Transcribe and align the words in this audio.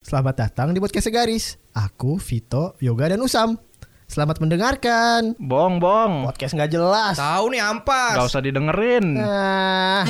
Selamat 0.00 0.32
datang 0.32 0.72
di 0.72 0.80
podcast 0.80 1.12
Segaris. 1.12 1.60
Aku 1.76 2.16
Vito, 2.16 2.72
Yoga 2.80 3.12
dan 3.12 3.20
Usam. 3.20 3.60
Selamat 4.08 4.40
mendengarkan. 4.40 5.36
Bong, 5.36 5.76
bong. 5.76 6.24
Podcast 6.24 6.56
nggak 6.56 6.72
jelas. 6.72 7.20
Tahu 7.20 7.52
nih 7.52 7.60
ampas. 7.60 8.16
Gak 8.16 8.32
usah 8.32 8.40
didengerin. 8.40 9.20
Nah, 9.20 10.08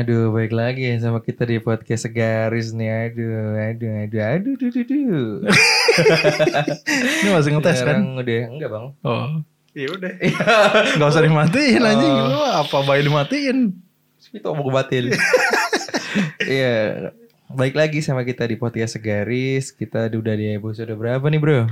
Aduh, 0.00 0.32
baik 0.32 0.56
lagi 0.56 0.88
ya 0.88 0.96
sama 0.96 1.20
kita 1.20 1.44
di 1.44 1.60
podcast 1.60 2.08
segaris 2.08 2.72
nih. 2.72 3.12
Aduh, 3.12 3.52
aduh, 3.52 3.92
aduh, 4.00 4.22
aduh, 4.32 4.52
aduh, 4.56 4.68
aduh, 4.72 4.80
aduh. 4.80 5.28
Ini 7.20 7.28
masih 7.28 7.50
ngetes 7.52 7.84
kan? 7.84 8.00
Udah 8.16 8.48
enggak 8.48 8.70
bang? 8.72 8.86
Oh. 9.04 9.44
Iya 9.76 9.88
udah. 9.92 10.12
Gak 10.96 11.04
usah 11.04 11.20
dimatiin 11.20 11.84
anjing. 11.84 12.16
Lu 12.32 12.40
apa 12.40 12.76
bayi 12.80 13.04
dimatiin? 13.04 13.76
Itu 14.32 14.48
mau 14.56 14.72
batil. 14.72 15.12
Iya, 16.40 17.12
baik 17.52 17.76
lagi 17.76 18.00
sama 18.00 18.24
kita 18.24 18.48
di 18.48 18.56
podcast 18.56 18.96
segaris. 18.96 19.68
Kita 19.68 20.08
udah 20.08 20.32
di 20.32 20.56
episode 20.56 20.96
berapa 20.96 21.28
nih 21.28 21.38
bro? 21.38 21.68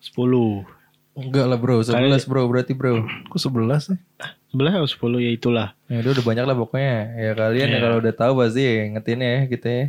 10 0.00 0.16
Enggak 1.12 1.46
lah 1.46 1.58
bro, 1.60 1.84
11 1.84 2.24
bro 2.24 2.48
berarti 2.48 2.72
bro. 2.72 3.04
Kok 3.28 3.36
11 3.36 3.92
sih? 3.92 3.98
11 4.54 4.78
atau 4.78 4.88
10 5.10 5.20
ya 5.20 5.30
itulah 5.30 5.68
Ya 5.84 5.98
udah, 5.98 6.10
udah 6.12 6.24
banyak 6.24 6.44
lah 6.44 6.56
pokoknya. 6.56 6.94
Ya 7.14 7.30
kalian 7.32 7.66
ya 7.66 7.72
Iya. 7.72 7.82
kalau 7.82 7.96
udah 7.98 8.14
tahu 8.14 8.32
pasti 8.36 8.62
ngetin 8.88 9.20
ya 9.20 9.36
kita 9.44 9.68
ya. 9.68 9.84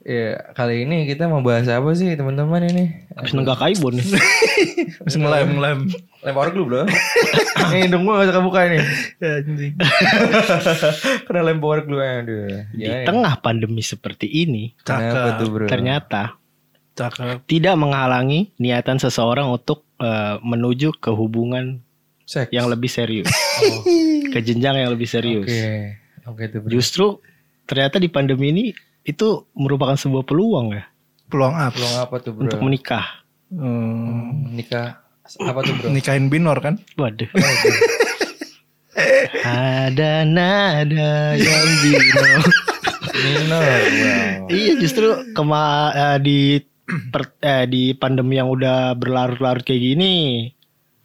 Ya 0.00 0.26
kali 0.52 0.84
ini 0.84 1.04
kita 1.04 1.24
mau 1.24 1.40
bahas 1.40 1.68
apa 1.68 1.92
sih 1.92 2.14
teman-teman 2.14 2.64
ini? 2.64 2.84
Habis 3.12 3.32
nenggak 3.32 3.58
kaibon 3.58 3.92
nih 3.94 4.08
Masih 5.04 5.18
ngelem 5.18 5.48
ngelem. 5.54 5.78
Lempar 6.20 6.48
glue 6.50 6.64
bro. 6.64 6.82
Nih 7.70 7.84
hidung 7.84 8.02
gua 8.02 8.16
gak 8.16 8.26
usah 8.26 8.36
kebuka 8.36 8.60
ini. 8.66 8.78
Ya 9.20 9.30
anjing. 9.38 9.72
Kena 11.24 11.40
lempar 11.42 11.84
glue 11.84 12.00
aduh. 12.00 12.64
Di 12.70 12.80
Ya, 12.80 13.04
tengah 13.04 13.36
pandemi 13.38 13.80
seperti 13.80 14.24
ini 14.24 14.72
Kenapa 14.80 15.36
tuh 15.36 15.46
Cakep. 15.46 15.52
bro? 15.52 15.66
Ternyata 15.68 16.22
Cakep. 16.92 17.36
tidak 17.44 17.76
menghalangi 17.76 18.56
niatan 18.56 18.96
seseorang 18.96 19.48
untuk 19.48 19.84
eh, 19.98 20.40
menuju 20.40 20.96
ke 20.96 21.12
hubungan 21.12 21.84
Seks. 22.30 22.50
yang 22.50 22.66
lebih 22.66 22.86
serius 22.86 23.26
Ke 24.32 24.38
jenjang 24.38 24.78
yang 24.78 24.90
lebih 24.90 25.04
serius 25.04 25.44
Oke. 25.44 25.98
Oke 26.24 26.42
tuh 26.46 26.58
bro. 26.60 26.70
Justru 26.70 27.06
ternyata 27.64 27.98
di 27.98 28.06
pandemi 28.06 28.48
ini 28.48 28.64
itu 29.02 29.28
merupakan 29.52 29.94
sebuah 29.94 30.22
peluang 30.22 30.70
ya 30.70 30.86
Peluang 31.26 31.54
up. 31.56 31.72
Peluang 31.72 31.96
apa 31.98 32.14
tuh 32.18 32.30
bro? 32.30 32.42
Untuk 32.44 32.60
menikah 32.60 33.18
Hmm, 33.50 34.54
Nikah 34.54 35.02
apa 35.42 35.58
tuh 35.60 35.74
bro? 35.74 35.90
nikahin 35.90 36.26
binor 36.26 36.58
kan? 36.58 36.78
Waduh 36.94 37.26
Ada 39.40 40.22
nada 40.22 41.34
yang 41.34 41.66
bino 41.82 42.22
Minor. 43.10 43.60
Wow. 43.60 44.48
Iya 44.48 44.72
justru 44.76 45.04
kema 45.30 45.62
eh, 45.90 46.18
di 46.20 46.38
per- 47.10 47.36
eh, 47.38 47.64
di 47.66 47.92
pandemi 47.92 48.34
yang 48.34 48.48
udah 48.48 48.94
berlarut-larut 48.94 49.60
kayak 49.60 49.82
gini 49.84 50.14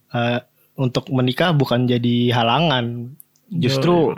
eh, 0.09 0.39
untuk 0.75 1.07
menikah 1.09 1.51
bukan 1.51 1.85
jadi 1.85 2.31
halangan. 2.31 3.15
Justru 3.47 4.11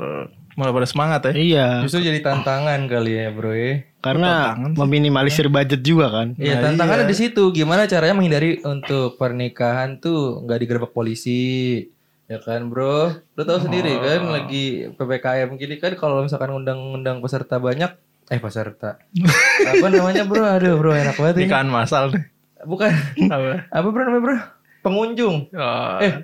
Malah 0.54 0.74
pada 0.74 0.90
semangat 0.90 1.22
ya. 1.22 1.34
iya 1.38 1.68
Justru 1.86 2.02
jadi 2.02 2.18
tantangan 2.18 2.90
kali 2.90 3.14
ya 3.14 3.30
bro 3.30 3.54
ya. 3.54 3.86
karena 3.98 4.58
meminimalisir 4.74 5.46
budget 5.48 5.80
juga 5.80 6.10
kan. 6.10 6.28
Iya 6.34 6.58
Nah, 6.58 6.62
tantangannya 6.66 7.06
iya. 7.06 7.12
di 7.12 7.18
situ. 7.20 7.44
Gimana 7.52 7.86
caranya 7.86 8.16
menghindari 8.16 8.58
untuk 8.64 9.16
pernikahan 9.16 10.00
tuh 10.00 10.42
nggak 10.42 10.58
digerebek 10.58 10.92
polisi, 10.92 11.86
ya 12.26 12.40
kan 12.40 12.66
bro? 12.68 13.14
Lo 13.30 13.42
tahu 13.44 13.60
sendiri 13.60 13.94
kan 13.96 14.26
lagi 14.26 14.66
ppkm 14.92 15.50
gini 15.56 15.78
kan 15.78 15.94
kalau 15.94 16.24
misalkan 16.24 16.50
undang-undang 16.50 17.22
peserta 17.22 17.60
banyak, 17.60 17.94
eh 18.26 18.40
peserta 18.40 18.98
apa 19.70 19.88
namanya 19.88 20.24
bro? 20.24 20.42
Aduh 20.42 20.74
bro 20.76 20.90
enak 20.92 21.14
banget 21.16 21.36
ini. 21.38 21.44
Nikahan 21.46 21.70
masal 21.70 22.10
deh. 22.10 22.24
Bukan 22.64 22.90
Apa? 23.28 23.70
apa 23.70 23.88
bro 23.88 24.02
namanya 24.04 24.24
bro? 24.24 24.38
Pengunjung. 24.80 25.52
Oh, 25.52 26.00
Eh 26.00 26.24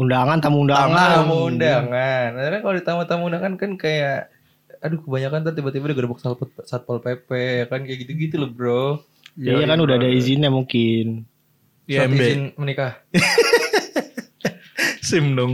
Undangan 0.00 0.40
tamu 0.40 0.64
undangan. 0.64 1.20
tamu 1.20 1.36
undangan. 1.52 2.28
Karena 2.32 2.58
kalau 2.64 2.74
di 2.74 2.84
tamu-tamu 2.84 3.22
undangan 3.28 3.54
kan 3.60 3.76
kayak 3.76 4.32
aduh 4.80 4.96
kebanyakan 5.04 5.44
tuh 5.44 5.52
tiba-tiba 5.60 5.92
digerebek 5.92 6.24
satpol, 6.24 6.48
satpol 6.64 7.04
pp 7.04 7.28
ya 7.36 7.64
kan 7.68 7.84
kayak 7.84 8.08
gitu-gitu 8.08 8.40
loh 8.40 8.48
bro. 8.48 8.84
Iya 9.36 9.68
kan 9.68 9.76
udah 9.76 10.00
ada 10.00 10.08
izinnya 10.08 10.48
mungkin. 10.48 11.28
Iya, 11.84 12.08
MB. 12.08 12.16
izin 12.16 12.40
menikah. 12.56 12.96
SIM 15.10 15.36
dong. 15.36 15.52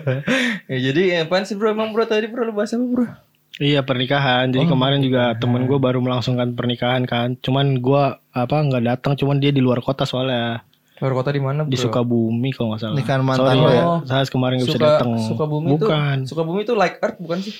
ya 0.72 0.78
jadi 0.78 1.26
apaan 1.28 1.44
sih 1.44 1.58
bro 1.58 1.74
emang 1.74 1.92
bro 1.92 2.08
tadi 2.08 2.32
bro 2.32 2.48
lu 2.48 2.56
bahas 2.56 2.72
apa 2.72 2.86
bro? 2.86 3.06
Iya 3.56 3.84
pernikahan. 3.84 4.52
Jadi 4.52 4.68
kemarin 4.68 5.00
juga 5.04 5.32
temen 5.36 5.64
gue 5.64 5.76
baru 5.80 6.00
melangsungkan 6.00 6.52
pernikahan 6.56 7.04
kan. 7.08 7.36
Cuman 7.40 7.80
gue 7.80 8.04
apa 8.32 8.56
nggak 8.56 8.84
datang. 8.84 9.12
Cuman 9.16 9.40
dia 9.40 9.52
di 9.52 9.64
luar 9.64 9.80
kota 9.80 10.04
soalnya 10.04 10.64
Luar 10.96 11.12
kota 11.14 11.28
di 11.28 11.38
mana 11.38 11.60
bro? 11.60 11.68
di 11.68 11.76
Sukabumi 11.76 12.50
kalau 12.50 12.72
nggak 12.72 12.80
salah. 12.82 12.96
Nikahan 12.96 13.20
mantan 13.20 13.44
Sorry 13.46 13.58
lo 13.58 13.68
ya. 13.68 13.76
ya? 13.76 13.84
Saya 14.06 14.22
kemarin 14.26 14.54
nggak 14.56 14.68
bisa 14.68 14.78
Suka, 14.78 14.88
datang. 14.90 15.10
Sukabumi 15.22 15.68
Bukan. 15.70 16.16
tuh 16.18 16.28
Sukabumi 16.28 16.60
tuh 16.62 16.74
like 16.74 16.96
earth 16.98 17.18
bukan 17.18 17.38
sih? 17.40 17.54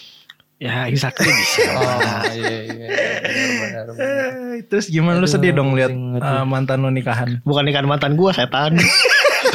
Ya 0.57 0.89
exactly 0.89 1.29
bisa. 1.29 1.69
Oh 1.77 2.25
iya 2.33 2.59
iya 2.65 2.89
benar 3.21 3.53
benar. 3.61 3.87
benar. 3.93 4.29
Eh, 4.55 4.65
Terus 4.65 4.89
gimana 4.89 5.21
lu 5.21 5.29
sedih 5.29 5.53
dong 5.53 5.77
lihat 5.77 5.93
eh, 5.93 6.45
mantan 6.45 6.81
lu 6.81 6.89
nikahan? 6.89 7.45
Bukan 7.45 7.63
nikahan 7.63 7.85
mantan 7.85 8.17
gue 8.17 8.31
setan. 8.33 8.73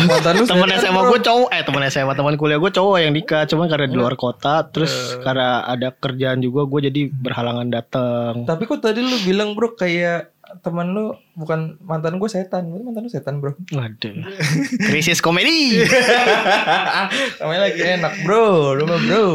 Mantan 0.01 0.39
lu 0.39 0.47
temen 0.47 0.65
setan, 0.65 0.81
SMA 0.87 1.01
bro. 1.03 1.09
gue 1.09 1.19
cowok 1.21 1.49
eh 1.51 1.61
temen 1.61 1.83
SMA 1.85 2.13
teman 2.15 2.33
kuliah 2.33 2.57
gue 2.57 2.71
cowok 2.71 2.95
yang 2.97 3.11
nikah 3.11 3.43
cuman 3.43 3.67
karena 3.67 3.85
di 3.85 3.93
luar 3.93 4.15
kota 4.15 4.63
terus 4.63 4.87
karena 5.19 5.67
ada 5.67 5.91
kerjaan 5.91 6.39
juga 6.39 6.63
gue 6.63 6.87
jadi 6.87 7.01
berhalangan 7.11 7.67
datang 7.67 8.33
Tapi 8.47 8.63
kok 8.63 8.79
tadi 8.79 9.03
lu 9.03 9.19
bilang 9.21 9.51
bro 9.51 9.75
kayak 9.75 10.30
teman 10.59 10.91
lu 10.91 11.05
bukan 11.33 11.79
mantan 11.79 12.15
gue 12.15 12.27
setan, 12.27 12.67
Berarti 12.67 12.83
mantan 12.83 13.01
lu 13.01 13.09
setan 13.09 13.35
bro. 13.37 13.55
waduh 13.71 14.11
krisis 14.87 15.17
komedi 15.17 15.79
Namanya 17.39 17.61
lagi 17.63 17.81
enak 17.81 18.13
bro, 18.21 18.75
lu 18.75 18.83
mah 18.83 18.99
bro. 18.99 19.27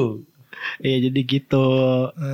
Iya 0.77 1.09
jadi 1.09 1.21
gitu 1.23 1.67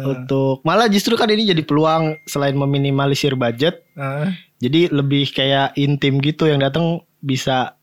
untuk 0.02 0.62
malah 0.62 0.88
justru 0.88 1.14
kan 1.14 1.28
ini 1.28 1.44
jadi 1.44 1.62
peluang 1.62 2.16
selain 2.24 2.54
meminimalisir 2.54 3.34
budget 3.34 3.84
Eh, 3.92 4.26
jadi 4.58 4.88
lebih 4.88 5.30
kayak 5.30 5.76
intim 5.76 6.16
gitu 6.18 6.48
yang 6.48 6.58
datang 6.58 7.04
bisa 7.18 7.76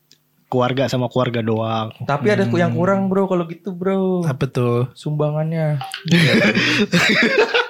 keluarga 0.50 0.84
sama 0.84 1.06
keluarga 1.06 1.38
doang 1.38 1.94
Tapi 2.02 2.26
ada 2.28 2.42
yang 2.44 2.74
kurang 2.74 3.06
bro 3.06 3.24
kalau 3.24 3.46
gitu 3.46 3.70
bro. 3.70 4.26
apa 4.26 4.44
tuh? 4.44 4.90
Sumbangannya. 4.92 5.78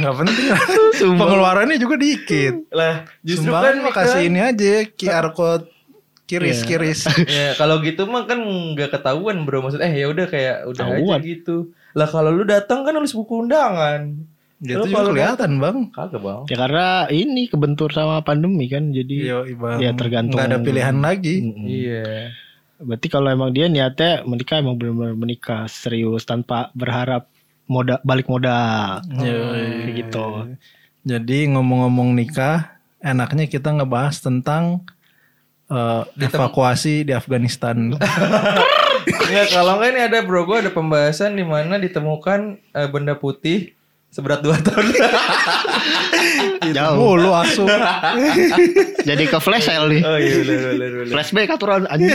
Nggak 0.00 0.14
penting 0.16 0.46
lah. 0.48 0.60
Pengeluarannya 1.20 1.76
juga 1.76 1.96
dikit. 1.96 2.54
Lah, 2.70 3.04
justru 3.20 3.48
Sumbangan 3.48 3.68
kan 3.70 3.84
mah 3.84 3.92
kasih 3.94 4.20
ini 4.24 4.40
aja 4.40 4.72
QR 4.90 5.28
code 5.30 5.68
kiris 6.24 6.62
Iya. 6.62 6.66
kiris. 6.66 7.00
ya 7.42 7.48
kalau 7.54 7.82
gitu 7.82 8.06
mah 8.06 8.22
kan 8.22 8.38
nggak 8.38 8.90
ketahuan 8.90 9.42
bro 9.42 9.60
maksud 9.60 9.82
eh 9.82 9.90
ya 9.90 10.06
udah 10.06 10.26
kayak 10.26 10.56
udah 10.64 10.84
aja 10.86 10.94
Ketahuan. 10.94 11.20
gitu 11.20 11.56
lah 11.90 12.06
kalau 12.06 12.30
lu 12.30 12.46
datang 12.46 12.86
kan 12.86 12.94
nulis 12.94 13.10
buku 13.10 13.42
undangan 13.42 14.14
Gitu 14.60 14.76
Lu 14.76 14.84
juga 14.86 15.08
kelihatan 15.08 15.56
bang. 15.56 15.88
kagak 15.88 16.20
bang 16.20 16.40
ya 16.44 16.56
karena 16.60 16.86
ini 17.08 17.48
kebentur 17.48 17.88
sama 17.90 18.20
pandemi 18.20 18.68
kan 18.68 18.92
jadi 18.92 19.40
bang. 19.50 19.78
Ya, 19.80 19.90
tergantung. 19.96 20.36
Nggak 20.36 20.48
ada 20.52 20.58
pilihan 20.60 20.96
lagi. 21.00 21.34
Iya 21.58 22.28
Berarti 22.76 23.06
kalau 23.08 23.28
emang 23.28 23.50
dia 23.50 23.66
niatnya 23.66 24.20
menikah 24.22 24.60
emang 24.60 24.76
benar-benar 24.76 25.16
menikah 25.16 25.64
serius 25.64 26.24
tanpa 26.24 26.68
berharap 26.72 27.24
moda 27.70 28.02
balik 28.02 28.26
modal. 28.26 28.98
Kayak 29.06 29.94
gitu. 29.94 30.26
Jadi 31.06 31.38
ngomong-ngomong 31.54 32.18
nikah, 32.18 32.82
enaknya 32.98 33.46
kita 33.46 33.70
ngebahas 33.70 34.18
tentang 34.18 34.82
eh, 35.70 36.02
evakuasi 36.18 37.06
di 37.06 37.14
Afghanistan. 37.14 37.76
Nggak, 39.00 39.56
kalau 39.56 39.80
nggak 39.80 39.90
ini 39.96 40.00
ada 40.12 40.18
bro 40.20 40.44
gue 40.44 40.60
ada 40.60 40.68
pembahasan 40.68 41.32
di 41.32 41.40
mana 41.40 41.80
ditemukan 41.80 42.60
eh, 42.76 42.88
benda 42.92 43.16
putih 43.16 43.72
seberat 44.12 44.44
2 44.44 44.66
ton 44.66 44.86
Jauh. 46.76 46.98
Oh, 47.00 47.14
lu 47.16 47.32
asu. 47.32 47.64
Jadi 49.08 49.24
ke 49.24 49.38
flash 49.40 49.72
sale 49.72 49.88
nih. 49.88 50.02
oh 50.04 50.18
iya 50.20 50.34
bener 50.44 50.58
bener 50.76 50.90
bener 51.00 51.14
Flashback 51.16 51.48
aturan 51.56 51.88
anjing. 51.88 52.12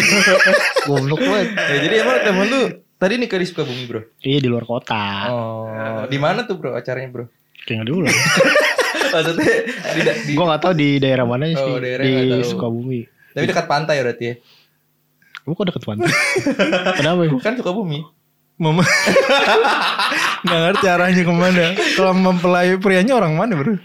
Goblok 0.85 1.19
banget. 1.25 1.47
ya, 1.57 1.75
jadi 1.81 1.95
emang 2.05 2.17
temen 2.21 2.45
lu 2.53 2.61
tadi 2.95 3.13
nikah 3.15 3.35
di 3.35 3.45
Sukabumi 3.45 3.83
bro 3.85 4.01
Iya 4.19 4.39
di 4.39 4.47
luar 4.47 4.63
kota. 4.63 5.05
oh 5.27 6.03
di 6.05 6.17
mana 6.17 6.43
tuh 6.43 6.55
bro 6.55 6.73
acaranya 6.73 7.09
bro 7.09 7.25
Kayak 7.61 7.85
dulu. 7.85 8.05
maksudnya 9.13 9.47
di, 9.91 10.01
di, 10.21 10.31
Gua 10.33 10.45
nggak 10.47 10.61
tahu 10.61 10.73
di 10.73 10.89
daerah 10.97 11.23
mana 11.23 11.47
sih. 11.47 11.57
Oh, 11.57 11.77
daerah 11.77 12.03
di. 12.03 12.43
Sukabumi. 12.43 13.01
tapi 13.31 13.45
dekat 13.45 13.65
pantai 13.65 13.99
berarti 13.99 14.25
ya 14.25 14.35
Lu 15.43 15.53
kok 15.53 15.65
deket 15.65 15.83
pantai? 15.83 16.09
Kenapa 16.97 17.21
ya? 17.21 17.29
kan 17.37 17.53
Sukabumi 17.53 17.99
Mama 18.55 18.81
nggak 20.45 20.59
ngerti 20.61 20.85
arahnya 20.87 21.21
ke 21.21 21.33
mana. 21.33 21.65
Kalau 21.93 22.13
mempelai 22.13 22.77
prianya 22.77 23.13
orang 23.13 23.35
mana 23.35 23.51
bro? 23.53 23.75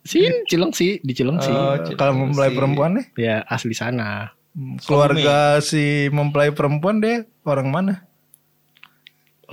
Sini 0.00 0.44
Cilengsi, 0.44 1.00
di 1.00 1.12
Cilengsi. 1.12 1.48
Oh, 1.48 1.76
Kalau 1.92 2.12
mempelai 2.14 2.48
si- 2.48 2.56
perempuan 2.56 2.90
nih, 2.94 3.04
Ya 3.18 3.36
asli 3.42 3.72
sana. 3.72 4.32
keluarga 4.80 5.58
si 5.58 6.06
mempelai 6.08 6.52
perempuan 6.52 7.00
deh 7.00 7.26
orang 7.42 7.68
mana? 7.68 7.94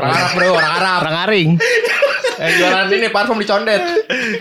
Orang 0.02 0.18
Arab 0.18 0.32
bro, 0.34 0.50
orang 0.58 0.74
Arab. 0.82 1.00
Orang 1.06 1.18
Aring. 1.30 1.50
Yang 2.42 2.54
jualan 2.58 2.88
ini 2.90 3.08
parfum 3.14 3.38
dicondet. 3.38 3.82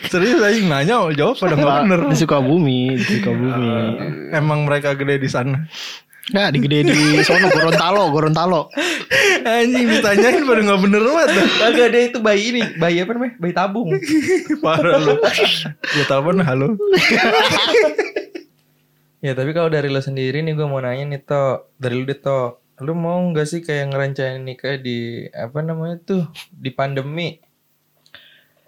Serius 0.08 0.40
aja 0.40 0.56
nanya 0.64 1.04
jawab 1.12 1.36
pada 1.36 1.52
nggak 1.52 1.76
bener. 1.84 2.00
Di 2.08 2.16
Sukabumi, 2.16 2.96
di 2.96 3.04
Sukabumi. 3.20 3.68
Emang 4.32 4.64
mereka 4.64 4.96
gede 4.96 5.20
di 5.20 5.28
sana. 5.28 5.68
Nah, 6.30 6.48
di 6.48 6.62
gede 6.62 6.88
di 6.88 7.20
sono 7.26 7.52
Gorontalo, 7.52 8.08
Gorontalo. 8.08 8.72
Anjing 9.44 9.84
ditanyain 10.00 10.48
pada 10.48 10.60
nggak 10.64 10.80
bener 10.80 11.02
banget. 11.04 11.28
Kagak 11.60 11.88
dia 11.92 12.02
itu 12.08 12.18
bayi 12.24 12.42
ini, 12.54 12.62
bayi 12.80 12.96
apa 13.04 13.10
namanya? 13.18 13.34
Bayi 13.36 13.52
tabung. 13.52 13.88
Parah 14.64 14.96
lu. 14.96 15.20
Gue 15.84 16.04
telepon 16.08 16.40
halo. 16.40 16.68
Ya 19.20 19.36
tapi 19.36 19.52
kalau 19.52 19.68
dari 19.68 19.92
lo 19.92 20.00
sendiri 20.00 20.40
nih 20.40 20.56
gue 20.56 20.64
mau 20.64 20.80
nanya 20.80 21.04
nih 21.04 21.20
To 21.28 21.68
Dari 21.76 21.92
lu 21.92 22.08
deh 22.08 22.16
To 22.24 22.56
Lu 22.80 22.96
mau 22.96 23.20
gak 23.36 23.44
sih 23.44 23.60
kayak 23.60 23.92
ngerancangin 23.92 24.42
nikah 24.42 24.80
di 24.80 25.28
Apa 25.36 25.60
namanya 25.60 26.00
tuh 26.00 26.24
Di 26.48 26.72
pandemi 26.72 27.36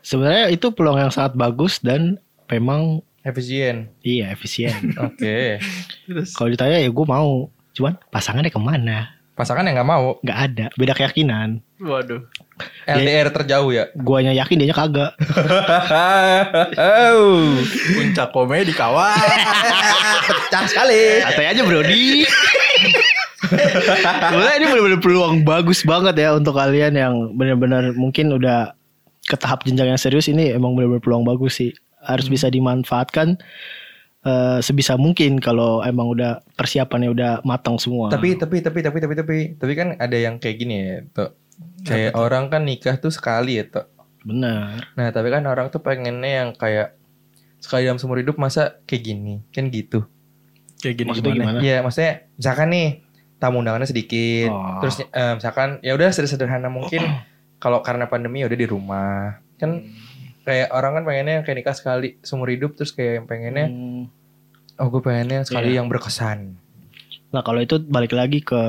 Sebenarnya 0.04 0.52
itu 0.52 0.68
peluang 0.74 0.98
yang 1.00 1.12
sangat 1.14 1.32
bagus 1.38 1.80
dan 1.80 2.20
memang 2.50 3.00
Efisien 3.22 3.86
iya 4.02 4.34
efisien. 4.34 4.92
Oke 5.06 5.62
Terus 6.10 6.34
Kalau 6.34 6.50
ditanya 6.50 6.82
ya 6.82 6.90
gue 6.90 7.06
mau. 7.06 7.48
Cuman 7.72 7.94
pasangannya 8.10 8.50
ke 8.50 8.58
mana? 8.58 9.14
Pasangan 9.32 9.64
yang 9.64 9.80
gak 9.80 9.88
mau 9.88 10.18
Nggak 10.20 10.38
ada. 10.38 10.66
Beda 10.76 10.92
keyakinan. 10.92 11.62
waduh. 11.80 12.22
LDR 12.86 13.30
terjauh 13.30 13.70
ya 13.74 13.90
Guanya 13.94 14.34
yakin 14.34 14.58
dia 14.58 14.74
kagak. 14.74 15.14
oh, 16.78 17.58
Puncak 17.94 18.28
komedi 18.30 18.74
kawan. 18.74 19.18
Pecah 20.28 20.64
sekali 20.66 21.22
Santai 21.22 21.46
aja 21.54 21.62
Brody. 21.62 22.26
Sebenarnya 23.52 24.56
ini 24.58 24.66
benar-benar 24.68 25.00
peluang 25.00 25.34
bagus 25.44 25.84
banget 25.84 26.14
ya 26.18 26.34
untuk 26.34 26.56
kalian 26.56 26.92
yang 26.96 27.14
benar-benar 27.36 27.92
mungkin 27.94 28.32
udah 28.32 28.72
ke 29.22 29.36
tahap 29.38 29.62
jenjang 29.62 29.92
yang 29.94 30.00
serius 30.00 30.26
ini 30.26 30.50
emang 30.50 30.74
benar-benar 30.74 31.02
peluang 31.04 31.24
bagus 31.24 31.60
sih. 31.60 31.70
Harus 32.02 32.26
bisa 32.26 32.50
dimanfaatkan 32.50 33.38
eh, 34.22 34.58
sebisa 34.58 34.98
mungkin 34.98 35.38
kalau 35.38 35.82
emang 35.86 36.10
udah 36.10 36.42
persiapannya 36.58 37.10
udah 37.14 37.32
matang 37.46 37.78
semua. 37.78 38.10
Tapi 38.10 38.34
tapi 38.34 38.58
tapi 38.58 38.82
tapi 38.82 38.98
tapi 38.98 39.14
tapi 39.14 39.36
Tapi 39.54 39.72
kan 39.78 39.94
ada 39.98 40.16
yang 40.18 40.42
kayak 40.42 40.56
gini 40.58 40.74
ya 40.82 40.96
To 41.14 41.26
Kayak 41.82 42.14
orang 42.14 42.50
kan 42.50 42.62
nikah 42.66 42.98
tuh 42.98 43.10
sekali 43.14 43.58
ya 43.58 43.64
To 43.70 43.82
benar. 44.22 44.94
Nah 44.94 45.10
tapi 45.10 45.30
kan 45.30 45.46
orang 45.46 45.70
tuh 45.70 45.82
pengennya 45.82 46.42
yang 46.42 46.50
kayak 46.54 46.98
Sekali 47.62 47.86
dalam 47.86 48.02
seumur 48.02 48.18
hidup 48.18 48.42
masa 48.42 48.82
kayak 48.90 49.02
gini 49.06 49.46
Kan 49.54 49.70
gitu 49.70 50.02
Kayak 50.82 50.94
gini 50.98 51.08
Maksudnya 51.14 51.30
gimana? 51.30 51.46
gimana? 51.46 51.58
Iya, 51.62 51.76
maksudnya 51.86 52.12
misalkan 52.34 52.68
nih 52.74 52.88
tamu 53.42 53.58
undangannya 53.58 53.84
sedikit, 53.84 54.48
Oh. 54.48 54.78
terus 54.78 55.02
eh, 55.02 55.32
misalkan 55.34 55.82
ya 55.82 55.92
udah 55.92 56.08
sederhana 56.08 56.70
mungkin 56.70 57.02
kalau 57.58 57.82
karena 57.82 58.06
pandemi 58.06 58.40
ya 58.40 58.46
udah 58.46 58.56
di 58.56 58.68
rumah. 58.68 59.42
Kan 59.58 59.90
kayak 60.42 60.70
orang 60.70 60.94
kan 60.94 61.02
pengennya 61.02 61.42
kayak 61.42 61.56
nikah 61.58 61.74
sekali 61.74 62.18
seumur 62.20 62.46
hidup 62.46 62.74
terus 62.74 62.90
kayak 62.90 63.12
yang 63.18 63.26
pengennya 63.26 63.66
Hmm. 63.66 64.02
oh 64.74 64.86
gue 64.88 64.98
pengennya 65.00 65.42
yang 65.42 65.46
sekali 65.46 65.68
Iya. 65.70 65.82
yang 65.82 65.86
berkesan. 65.86 66.38
Nah 67.30 67.42
kalau 67.42 67.58
itu 67.58 67.78
balik 67.78 68.10
lagi 68.12 68.38
ke 68.40 68.62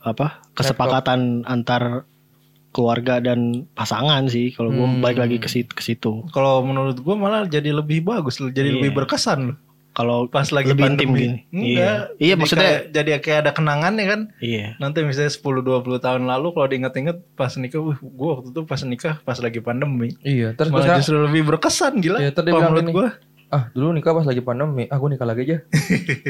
apa 0.00 0.42
kesepakatan 0.52 1.42
antar 1.44 2.04
keluarga 2.70 3.18
dan 3.18 3.70
pasangan 3.70 4.26
sih. 4.26 4.50
Kalau 4.50 4.68
gue 4.68 4.82
Hmm. 4.82 4.98
balik 4.98 5.22
lagi 5.22 5.38
ke 5.38 5.46
situ. 5.46 5.70
Ke 5.70 5.80
situ. 5.80 6.26
Kalau 6.28 6.60
menurut 6.60 6.98
gue 6.98 7.14
malah 7.14 7.46
jadi 7.46 7.70
lebih 7.70 8.02
bagus, 8.02 8.42
jadi 8.42 8.66
Iya. 8.68 8.74
lebih 8.82 8.90
berkesan 8.96 9.38
loh. 9.46 9.56
Kalau 9.94 10.26
Pas 10.26 10.50
lagi 10.50 10.74
Lebih 10.74 10.90
intim 10.90 11.08
pandemi. 11.08 11.22
gini. 11.22 11.38
Enggak. 11.48 11.62
Iya. 11.62 11.86
Iya, 12.18 12.26
Jadi 12.26 12.34
maksudnya- 12.36 12.62
kayak- 12.66 12.84
jadi 12.90 13.10
kayak 13.16 13.38
ada 13.40 13.52
kenangannya 13.52 14.04
kan. 14.04 14.20
iya. 14.38 14.66
Nanti 14.76 14.98
misalnya 15.00 15.30
10-20 15.30 15.96
tahun 15.96 16.22
lalu 16.26 16.48
kalau 16.50 16.66
diinget-inget 16.66 17.16
pas 17.32 17.54
nikah, 17.54 17.78
wih 17.80 17.94
gue 17.96 18.28
waktu 18.28 18.48
itu 18.50 18.60
pas 18.64 18.80
nikah 18.82 19.14
pas 19.20 19.38
lagi 19.38 19.58
pandemi. 19.58 20.18
Iya, 20.20 20.52
terus 20.52 20.68
Malah 20.68 20.98
justru 20.98 21.16
lebih 21.20 21.46
berkesan 21.46 21.98
gila. 21.98 22.18
Iya, 22.18 22.30
terus 22.30 22.44
dia 22.44 22.54
menurut 22.54 22.84
gue. 22.84 23.08
ah 23.48 23.70
dulu 23.70 23.94
nikah 23.94 24.10
pas 24.12 24.26
lagi 24.26 24.42
pandemi, 24.42 24.84
ah 24.84 24.98
gue 24.98 25.08
nikah 25.08 25.24
lagi 25.24 25.40
aja. 25.44 25.58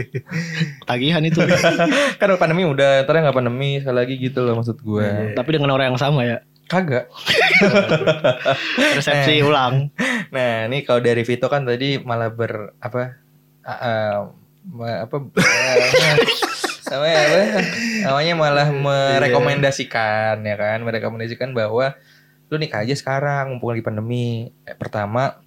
Tagihan 0.85 1.25
itu. 1.25 1.41
kan 2.21 2.29
pandemi 2.37 2.63
udah, 2.63 3.03
ntar 3.03 3.17
nggak 3.17 3.33
pandemi 3.33 3.81
sekali 3.81 3.97
lagi 3.97 4.15
gitu 4.19 4.45
loh 4.45 4.61
maksud 4.61 4.77
gue. 4.77 5.01
Iya. 5.03 5.33
Tapi 5.33 5.51
dengan 5.51 5.73
orang 5.73 5.89
yang 5.89 5.97
sama 5.97 6.21
ya. 6.23 6.45
Kagak. 6.65 7.09
Resepsi 8.97 9.41
ulang. 9.41 9.93
Nah, 10.29 10.67
ini 10.67 10.81
kalau 10.81 11.01
dari 11.01 11.23
Vito 11.23 11.47
kan 11.47 11.65
tadi 11.65 11.97
malah 11.99 12.29
ber 12.29 12.77
apa 12.79 13.24
ma- 14.65 15.01
apa 15.05 15.17
eh, 15.19 16.17
namanya 16.87 17.17
apa? 17.19 17.39
Namanya 18.05 18.33
malah 18.37 18.69
merekomendasikan 18.71 20.41
ya 20.41 20.57
kan, 20.57 20.79
merekomendasikan 20.85 21.51
bahwa 21.53 21.97
lu 22.53 22.57
nikah 22.61 22.85
aja 22.85 22.93
sekarang 22.93 23.57
mumpung 23.57 23.73
lagi 23.73 23.83
pandemi. 23.83 24.53
Eh, 24.63 24.77
Pertama 24.77 25.41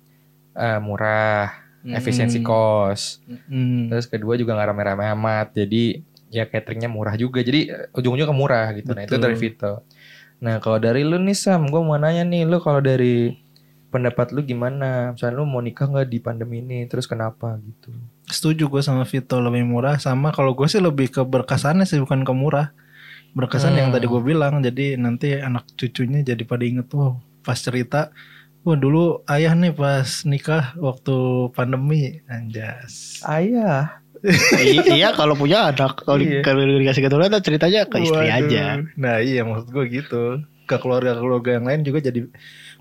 eh, 0.53 0.79
murah, 0.81 1.53
efisiensi 1.85 2.41
Hmm. 2.41 2.47
kos. 2.47 3.21
Hmm. 3.47 3.87
Terus 3.87 4.09
kedua 4.09 4.33
juga 4.35 4.57
nggak 4.57 4.69
rame-rame 4.73 5.05
amat. 5.13 5.53
Jadi 5.53 6.01
ya 6.27 6.43
cateringnya 6.43 6.89
murah 6.89 7.13
juga. 7.15 7.39
Jadi 7.45 7.69
eh, 7.69 7.85
ujung-ujungnya 7.93 8.33
murah 8.33 8.73
gitu. 8.73 8.91
Nah 8.91 9.05
itu 9.05 9.15
Betul. 9.15 9.23
dari 9.23 9.35
Vito. 9.37 9.73
Nah 10.37 10.57
kalau 10.61 10.77
dari 10.77 11.01
lu 11.01 11.17
nih 11.17 11.33
Sam, 11.33 11.65
gue 11.65 11.81
mau 11.81 11.97
nanya 11.97 12.21
nih, 12.21 12.45
lu 12.45 12.57
kalau 12.61 12.81
dari 12.81 13.33
pendapat 13.97 14.29
lu 14.29 14.41
gimana? 14.41 15.11
Misalnya 15.11 15.35
lu 15.35 15.43
mau 15.43 15.59
nikah 15.59 15.85
nggak 15.85 16.07
di 16.07 16.17
pandemi 16.17 16.61
ini? 16.61 16.85
Terus 16.85 17.03
kenapa 17.03 17.57
gitu? 17.57 17.89
Setuju 18.23 18.69
gue 18.69 18.81
sama 18.81 19.03
Vito 19.03 19.37
lebih 19.37 19.63
murah 19.63 19.97
sama 19.97 20.29
kalau 20.29 20.53
gue 20.53 20.65
sih 20.65 20.77
lebih 20.77 21.09
ke 21.09 21.21
berkesannya 21.21 21.83
sih 21.83 21.97
bukan 21.97 22.21
ke 22.21 22.31
murah. 22.31 22.71
Berkesan 23.33 23.73
yang 23.73 23.89
Hmm. 23.89 23.95
tadi 23.95 24.05
gue 24.05 24.21
bilang 24.23 24.59
jadi 24.59 24.95
nanti 24.95 25.35
anak 25.35 25.65
cucunya 25.73 26.23
jadi 26.23 26.41
pada 26.41 26.63
inget 26.63 26.89
wow 26.89 27.17
pas 27.41 27.55
cerita 27.55 28.09
Wah 28.61 28.75
dulu 28.75 29.23
ayah 29.27 29.55
nih 29.55 29.71
pas 29.71 30.03
nikah 30.23 30.75
waktu 30.75 31.15
pandemi 31.51 32.19
anjas. 32.27 33.23
Ayah. 33.23 34.03
I- 34.59 34.99
iya 34.99 35.13
kalau 35.13 35.39
punya 35.39 35.71
anak 35.71 36.03
kalau 36.03 36.19
di- 36.19 36.41
Iya. 36.41 36.51
dikasih 36.75 36.99
keturunan 36.99 37.31
ceritanya 37.39 37.87
ke 37.87 38.01
istri 38.01 38.27
Waduh. 38.27 38.39
aja. 38.43 38.63
Nah 38.97 39.23
iya 39.23 39.47
maksud 39.47 39.71
gue 39.71 39.85
gitu. 39.87 40.23
Ke 40.65 40.75
keluarga-keluarga 40.77 41.55
yang 41.55 41.63
lain 41.63 41.81
juga 41.81 42.03
jadi 42.03 42.27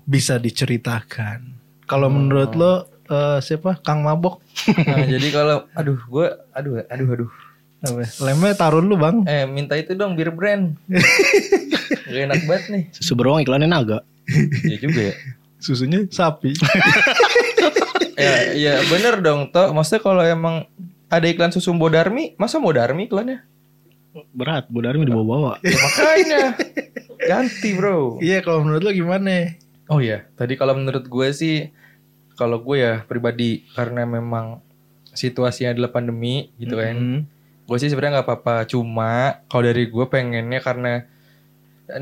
bisa 0.07 0.39
diceritakan. 0.39 1.59
Kalau 1.83 2.07
menurut 2.07 2.55
lo 2.55 2.73
eh, 3.11 3.39
siapa 3.43 3.83
Kang 3.83 4.01
Mabok? 4.07 4.39
Nah, 4.87 5.05
jadi 5.05 5.27
kalau 5.29 5.57
aduh 5.75 5.99
gue 5.99 6.27
aduh 6.55 6.81
aduh 6.87 7.07
aduh. 7.13 7.31
Apa? 7.85 8.09
Lemnya 8.25 8.57
taruh 8.57 8.81
lu 8.81 8.97
bang. 8.97 9.21
Eh 9.29 9.45
minta 9.45 9.77
itu 9.77 9.93
dong 9.93 10.17
bir 10.17 10.33
brand. 10.33 10.73
Gak 12.09 12.23
enak 12.25 12.41
banget 12.49 12.63
nih. 12.73 12.83
Susu 12.95 13.13
beruang 13.13 13.43
iklannya 13.45 13.69
naga. 13.69 14.01
Iya 14.65 14.77
juga 14.81 15.01
ya. 15.11 15.15
Susunya 15.61 16.09
sapi. 16.09 16.57
ya, 18.17 18.33
ya 18.57 18.73
bener 18.89 19.21
dong 19.21 19.53
toh. 19.53 19.69
Maksudnya 19.77 20.01
kalau 20.01 20.23
emang 20.25 20.65
ada 21.07 21.25
iklan 21.29 21.53
susu 21.53 21.69
Bodarmi, 21.77 22.33
masa 22.41 22.57
Bodarmi 22.57 23.05
iklannya? 23.05 23.45
Berat, 24.33 24.65
Bu 24.73 24.81
Darmi 24.81 25.05
dibawa-bawa. 25.05 25.61
Ya, 25.61 25.77
makanya 25.77 26.43
ganti 27.29 27.77
bro. 27.77 28.17
iya 28.17 28.41
kalau 28.41 28.65
menurut 28.65 28.81
lo 28.81 28.89
gimana? 28.89 29.53
Oh 29.87 29.99
iya, 30.03 30.27
tadi 30.35 30.59
kalau 30.59 30.75
menurut 30.75 31.07
gue 31.07 31.27
sih, 31.31 31.71
kalau 32.35 32.59
gue 32.59 32.83
ya 32.83 32.93
pribadi 33.07 33.63
karena 33.71 34.03
memang 34.03 34.59
situasinya 35.15 35.73
adalah 35.73 35.89
pandemi 35.89 36.51
gitu 36.59 36.77
kan, 36.77 36.95
Mm. 36.95 37.19
gue 37.65 37.77
sih 37.79 37.89
sebenarnya 37.89 38.19
nggak 38.19 38.27
apa-apa. 38.27 38.55
Cuma 38.67 39.41
kalau 39.47 39.63
dari 39.65 39.87
gue 39.87 40.05
pengennya 40.07 40.59
karena 40.59 41.07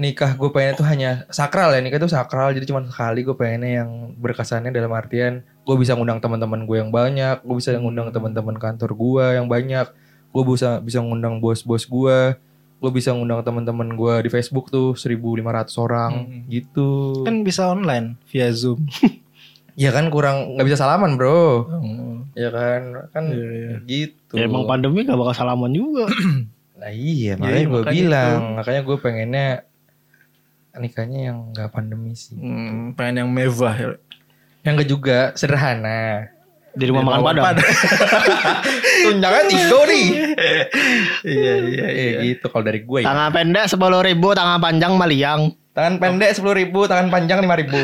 nikah 0.01 0.33
gue 0.33 0.49
pengennya 0.49 0.75
tuh 0.81 0.87
hanya 0.89 1.11
sakral 1.29 1.69
ya 1.69 1.77
nikah 1.77 2.01
tuh 2.01 2.09
sakral 2.09 2.49
jadi 2.57 2.65
cuma 2.65 2.81
sekali 2.89 3.21
gue 3.21 3.37
pengennya 3.37 3.85
yang 3.85 4.17
berkesannya 4.17 4.73
dalam 4.73 4.89
artian 4.89 5.45
gue 5.61 5.75
bisa 5.77 5.93
ngundang 5.93 6.17
teman-teman 6.17 6.65
gue 6.65 6.77
yang 6.81 6.89
banyak 6.89 7.45
gue 7.45 7.55
bisa 7.61 7.77
ngundang 7.77 8.09
teman-teman 8.09 8.57
kantor 8.57 8.97
gue 8.97 9.25
yang 9.37 9.45
banyak 9.45 9.85
gue 10.33 10.43
bisa 10.49 10.81
bisa 10.81 11.05
ngundang 11.05 11.37
bos-bos 11.37 11.85
gue 11.85 12.33
gue 12.75 12.91
bisa 12.91 13.11
ngundang 13.11 13.41
teman-teman 13.41 13.93
gue 13.93 14.13
di 14.21 14.29
Facebook 14.29 14.67
tuh 14.67 14.93
1.500 14.93 15.41
orang 15.77 16.11
Hmm. 16.21 16.41
gitu 16.47 17.21
Kan 17.23 17.41
bisa 17.41 17.67
online 17.67 18.19
via 18.25 18.51
Zoom. 18.51 18.85
ya 19.75 19.89
kan 19.89 20.07
kurang 20.07 20.55
nggak 20.55 20.65
bisa 20.65 20.79
salaman 20.79 21.15
bro 21.15 21.67
Oh. 21.67 22.23
ya 22.31 22.47
kan 22.47 22.81
kan 23.09 23.23
Iya, 23.27 23.47
iya. 23.49 23.75
gitu 23.81 24.33
Ya, 24.33 24.45
emang 24.45 24.63
pandemi 24.65 25.03
gak 25.03 25.15
bakal 25.15 25.35
salaman 25.35 25.71
juga. 25.71 26.05
Nah 26.75 26.91
iya 26.91 27.33
Ya, 27.33 27.39
makanya 27.39 27.55
iya, 27.57 27.67
gue 27.67 27.81
bilang 27.89 28.39
makanya 28.55 28.81
gue 28.83 28.97
pengennya 28.99 29.47
nikahnya 30.75 31.19
yang 31.25 31.37
nggak 31.49 31.71
pandemi 31.71 32.11
sih. 32.13 32.35
Hmm, 32.35 32.91
pengen 32.93 33.23
yang 33.23 33.29
mewah 33.31 33.73
ya. 33.73 33.87
Yang 34.61 34.73
enggak 34.75 34.89
juga 34.91 35.17
sederhana. 35.33 36.27
Di 36.75 36.85
rumah 36.85 37.03
makan 37.05 37.23
padang. 37.23 37.55
Tunjangan 39.05 39.43
tiga 39.47 39.79
nih. 39.85 40.05
iya 41.23 41.53
iya 41.55 41.85
Iya 41.87 41.87
iya. 41.87 42.19
gitu 42.27 42.45
kalau 42.47 42.63
dari 42.63 42.83
gue 42.83 42.99
ya. 43.01 43.07
Tangan 43.07 43.29
pendek 43.31 43.65
sepuluh 43.67 44.01
ribu, 44.01 44.27
tangan 44.31 44.59
panjang 44.59 44.93
maliang. 44.93 45.41
Tangan 45.71 45.99
pendek 45.99 46.31
sepuluh 46.31 46.55
ribu, 46.55 46.83
tangan 46.83 47.07
panjang 47.07 47.39
lima 47.39 47.55
ribu. 47.55 47.79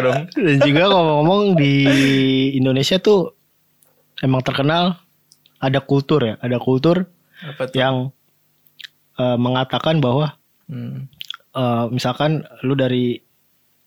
Dong. 0.00 0.20
Dan 0.30 0.56
juga 0.60 0.82
ngomong-ngomong 0.88 1.54
di 1.54 1.74
Indonesia 2.54 2.98
tuh 2.98 3.34
emang 4.20 4.42
terkenal 4.42 4.98
ada 5.58 5.78
kultur 5.78 6.20
ya, 6.20 6.34
ada 6.38 6.58
kultur 6.58 7.06
Apa 7.40 7.66
tuh? 7.66 7.74
yang 7.74 7.94
eh, 9.14 9.36
mengatakan 9.36 9.98
bahwa 9.98 10.34
Hmm. 10.64 11.06
eh, 11.52 11.84
misalkan 11.88 12.40
lu 12.62 12.72
dari 12.72 13.20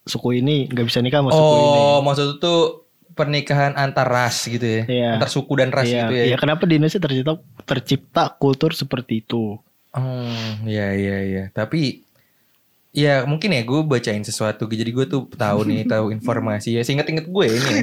suku 0.03 0.37
ini 0.37 0.69
nggak 0.69 0.87
bisa 0.87 1.01
nikah 1.01 1.19
sama 1.19 1.33
suku 1.33 1.53
ini. 1.57 1.79
Oh, 1.81 1.99
maksud 1.99 2.37
tuh 2.37 2.86
pernikahan 3.17 3.73
antar 3.73 4.05
ras 4.05 4.45
gitu 4.45 4.61
ya, 4.61 4.81
Iya. 4.85 5.09
antar 5.13 5.27
suku 5.27 5.53
dan 5.55 5.69
ras 5.69 5.83
Iya, 5.83 6.05
gitu 6.05 6.13
ya. 6.13 6.23
iya, 6.23 6.37
kenapa 6.37 6.63
di 6.63 6.77
Indonesia 6.77 6.97
tercipta 6.97 7.33
tercipta 7.65 8.23
kultur 8.31 8.71
seperti 8.71 9.19
itu? 9.19 9.57
Hmm, 9.89 10.61
iya 10.63 10.93
iya 10.93 11.17
iya. 11.19 11.43
Tapi 11.49 12.05
ya 12.93 13.25
mungkin 13.25 13.51
ya 13.51 13.61
gue 13.61 13.81
bacain 13.83 14.21
sesuatu. 14.21 14.63
Jadi 14.63 14.87
gue 14.87 15.05
tuh 15.05 15.25
tahu 15.27 15.65
nih, 15.65 15.83
tahu 15.83 16.09
informasi 16.15 16.77
ya. 16.77 16.81
Seinget-inget 16.81 17.25
gue 17.25 17.45
ini. 17.47 17.81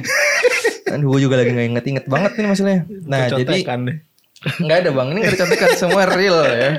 Kan 0.85 1.01
gue 1.01 1.19
juga 1.19 1.35
lagi 1.35 1.51
nggak 1.51 1.67
inget-inget 1.71 2.05
banget 2.05 2.31
nih 2.33 2.47
masalahnya. 2.47 2.81
Nah, 3.03 3.27
jadi 3.27 3.43
Contekan 3.59 3.79
deh. 3.83 3.97
nggak 4.45 4.77
ada 4.79 4.89
bang. 4.91 5.07
Ini 5.09 5.19
nggak 5.19 5.33
dicontekan 5.33 5.69
semua 5.75 6.03
real 6.07 6.37
ya. 6.45 6.69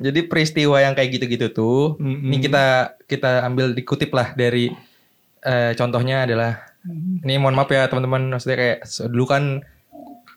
Jadi 0.00 0.20
peristiwa 0.24 0.78
yang 0.78 0.94
kayak 0.94 1.10
gitu-gitu 1.12 1.50
tuh, 1.50 1.98
Mm-mm. 1.98 2.30
ini 2.30 2.38
kita 2.38 2.64
kita 3.04 3.42
ambil 3.42 3.74
dikutip 3.74 4.08
lah 4.08 4.32
dari 4.32 4.70
eh, 5.42 5.72
contohnya 5.74 6.22
adalah 6.22 6.71
ini 6.88 7.38
mohon 7.38 7.54
maaf 7.54 7.70
ya 7.70 7.86
teman-teman 7.86 8.34
maksudnya 8.34 8.58
kayak 8.58 8.78
dulu 9.10 9.24
kan 9.26 9.44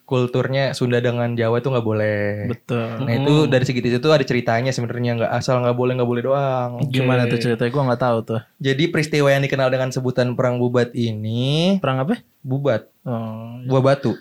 kulturnya 0.06 0.78
Sunda 0.78 1.02
dengan 1.02 1.34
Jawa 1.34 1.66
tuh 1.66 1.74
nggak 1.74 1.86
boleh. 1.86 2.46
Betul. 2.46 3.10
Nah 3.10 3.14
itu 3.18 3.50
dari 3.50 3.66
segi 3.66 3.82
itu 3.82 4.10
ada 4.14 4.22
ceritanya 4.22 4.70
sebenarnya 4.70 5.18
nggak 5.18 5.32
asal 5.34 5.66
nggak 5.66 5.74
boleh 5.74 5.98
nggak 5.98 6.10
boleh 6.10 6.24
doang. 6.24 6.72
Gimana 6.94 7.26
tuh 7.26 7.42
ceritanya? 7.42 7.74
Gue 7.74 7.84
nggak 7.90 8.02
tahu 8.06 8.18
tuh. 8.22 8.42
Jadi 8.62 8.84
peristiwa 8.94 9.34
yang 9.34 9.42
dikenal 9.42 9.74
dengan 9.74 9.90
sebutan 9.90 10.38
perang 10.38 10.62
bubat 10.62 10.94
ini 10.94 11.82
Perang 11.82 12.06
apa? 12.06 12.22
bubat 12.46 12.94
Oh, 13.06 13.62
buah 13.70 13.82
batu. 13.86 14.18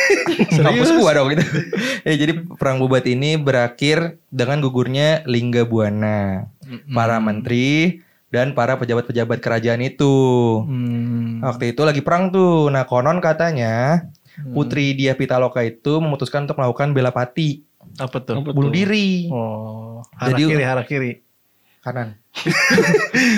Kampus 0.60 0.92
gua 1.00 1.16
dong 1.16 1.32
gitu. 1.32 1.44
ya, 2.08 2.12
jadi 2.20 2.44
perang 2.60 2.76
bubat 2.76 3.08
ini 3.08 3.40
berakhir 3.40 4.20
dengan 4.28 4.60
gugurnya 4.60 5.24
Lingga 5.24 5.64
Buana, 5.64 6.52
para 6.92 7.16
menteri 7.16 8.04
dan 8.28 8.52
para 8.52 8.74
pejabat-pejabat 8.76 9.38
kerajaan 9.38 9.80
itu. 9.80 10.14
Hmm. 10.66 11.40
Waktu 11.40 11.72
itu 11.72 11.82
lagi 11.86 12.02
perang 12.02 12.30
tuh. 12.30 12.68
Nah 12.68 12.82
konon 12.84 13.22
katanya 13.22 14.06
Putri 14.52 14.92
Dia 14.92 15.16
Pitaloka 15.16 15.64
itu 15.64 15.96
memutuskan 15.96 16.44
untuk 16.44 16.60
melakukan 16.60 16.92
bela 16.92 17.08
pati, 17.08 17.64
Apa 17.96 18.20
tuh? 18.20 18.42
bunuh 18.56 18.68
diri. 18.68 19.30
Oh, 19.32 20.04
arah 20.20 20.36
Jadi- 20.36 20.44
kiri, 20.52 20.64
arah 20.64 20.84
kiri. 20.84 21.12
kanan. 21.80 22.18